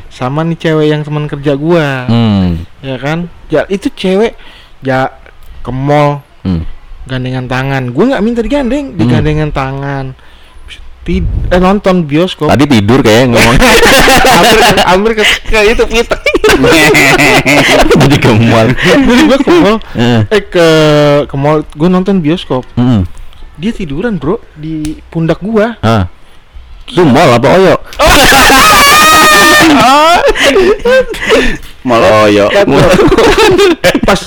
sama 0.09 0.39
nih 0.41 0.57
cewek 0.57 0.85
yang 0.87 1.01
teman 1.01 1.25
kerja 1.25 1.53
gue 1.53 1.87
Hmm. 2.07 2.47
ya 2.79 2.95
kan 2.95 3.17
ya 3.47 3.61
itu 3.67 3.87
cewek 3.89 4.33
ya 4.81 5.11
ke 5.59 5.69
mall 5.69 6.23
Hmm. 6.41 6.63
gandengan 7.03 7.45
tangan 7.45 7.91
gue 7.91 8.05
nggak 8.07 8.21
minta 8.21 8.39
digandeng 8.39 8.85
Hmm. 8.91 8.97
digandengan 8.97 9.49
tangan 9.51 10.05
Tid 11.01 11.23
eh, 11.49 11.57
nonton 11.57 12.03
bioskop 12.03 12.47
Tadi 12.47 12.63
tidur 12.67 12.99
kayak 13.01 13.27
ngomong 13.27 13.55
hampir 14.31 14.57
hampir 14.81 15.11
ke, 15.17 15.23
ke 15.49 15.57
itu 15.67 15.83
pitek 15.83 16.19
jadi 17.97 18.15
ke 18.17 18.29
mall. 18.35 18.67
jadi 18.75 19.21
gue 19.23 19.37
ke 19.39 19.51
mall 19.51 19.77
Eh. 19.93 20.19
eh 20.29 20.41
ke 20.43 20.67
ke 21.25 21.35
mall 21.35 21.63
gue 21.67 21.87
nonton 21.87 22.19
bioskop 22.19 22.63
Hmm. 22.73 23.03
dia 23.55 23.71
tiduran 23.71 24.15
bro 24.15 24.39
di 24.53 24.99
pundak 25.07 25.39
gua 25.39 25.75
Ah. 25.79 26.05
Itu 26.83 27.01
mall 27.01 27.33
apa 27.33 27.47
oyo? 27.49 27.75
Maloyo. 31.81 32.45
pas 34.03 34.19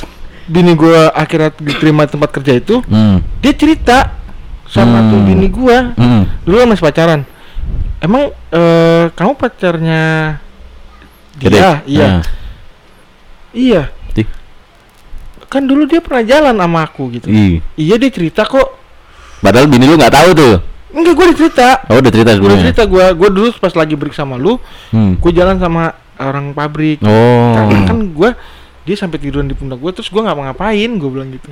bini 0.44 0.72
gua 0.74 1.08
akhirnya 1.10 1.50
diterima 1.54 2.04
di 2.04 2.10
tempat 2.10 2.28
kerja 2.32 2.52
itu 2.52 2.80
Hmm. 2.84 3.20
dia 3.38 3.52
cerita 3.52 4.10
sama 4.74 5.06
tuh 5.06 5.16
Hmm. 5.16 5.28
bini 5.28 5.46
gua 5.48 5.94
Hmm. 5.94 6.26
dulu 6.42 6.56
kan 6.58 6.68
masih 6.68 6.84
pacaran 6.84 7.20
emang 7.98 8.22
eh, 8.50 9.04
kamu 9.08 9.32
pacarnya 9.34 10.02
dia 11.34 11.46
Gede. 11.46 11.58
iya 11.88 12.06
Ah. 12.08 12.22
iya 13.50 13.82
Di- 14.10 14.26
kan 15.46 15.62
dulu 15.62 15.86
dia 15.86 15.98
pernah 15.98 16.22
jalan 16.22 16.54
sama 16.54 16.80
aku 16.82 17.02
gitu 17.12 17.30
iya 17.74 17.94
dia 17.94 18.10
cerita 18.10 18.42
kok 18.42 18.82
Padahal 19.36 19.68
bini 19.68 19.84
lu 19.84 19.94
nggak 19.94 20.08
tahu 20.10 20.30
tuh. 20.32 20.54
enggak 20.90 21.12
gua 21.12 21.26
cerita 21.30 21.68
Oh, 21.86 21.98
udah 21.98 22.08
cerita 22.08 22.32
sebelumnya. 22.32 22.64
cerita 22.64 22.82
gua 22.84 23.12
gua 23.12 23.28
dulu 23.28 23.48
pas 23.54 23.72
lagi 23.72 23.94
break 23.94 24.12
sama 24.12 24.34
lu 24.34 24.56
Hmm. 24.88 25.14
gua 25.16 25.30
jalan 25.30 25.56
sama 25.56 25.82
orang 26.16 26.50
pabrik 26.50 26.98
Oh. 27.00 27.54
Karena 27.54 27.84
kan 27.84 27.98
gua 28.10 28.30
dia 28.82 28.94
sampai 28.94 29.16
tiduran 29.16 29.44
di 29.44 29.54
pundak 29.54 29.76
gua 29.76 29.90
terus 29.90 30.06
gua 30.06 30.22
nggak 30.22 30.34
mau 30.34 30.44
ngapain 30.44 30.90
gua 30.94 31.10
bilang 31.10 31.30
gitu 31.30 31.50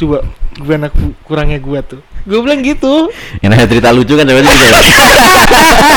coba 0.00 0.24
gimana 0.52 0.88
ku- 0.88 1.12
kurangnya 1.22 1.58
gua 1.58 1.80
tuh 1.80 2.00
gua 2.22 2.40
bilang 2.40 2.60
gitu 2.60 3.12
Yang 3.38 3.50
namanya 3.50 3.68
cerita 3.68 3.88
lucu 3.90 4.12
kan 4.14 4.24
sebenarnya 4.24 4.50
gitu 4.50 4.64
ya. 4.66 4.80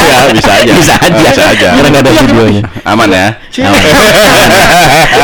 ya, 0.03 0.31
bisa 0.31 0.51
aja. 0.53 0.73
Bisa 0.73 0.93
aja. 0.97 1.15
Bisa 1.21 1.43
aja. 1.45 1.67
Karena 1.73 1.87
nggak 1.89 2.03
ada 2.03 2.11
videonya. 2.21 2.63
Aman 2.83 3.07
ya. 3.07 3.27
Cewek. 3.49 3.81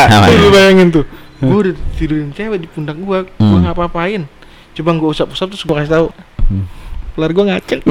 Aman. 0.08 0.28
Tuh, 0.30 0.36
lu 0.38 0.48
bayangin 0.50 0.88
tuh 0.90 1.04
gua 1.40 1.58
udah 1.62 1.76
tidurin 1.96 2.32
cewek 2.32 2.60
di 2.60 2.68
pundak 2.68 2.96
gua 2.98 3.24
gua 3.24 3.36
Hmm. 3.40 3.60
nggak 3.62 3.72
apa-apain 3.74 4.28
coba 4.74 4.90
gua 4.94 5.10
usap-usap 5.12 5.48
terus 5.50 5.64
gua 5.64 5.76
kasih 5.78 5.92
tahu 5.94 6.08
Hmm. 6.46 6.66
kelar 7.14 7.32
gua 7.32 7.46
ngaceng 7.50 7.80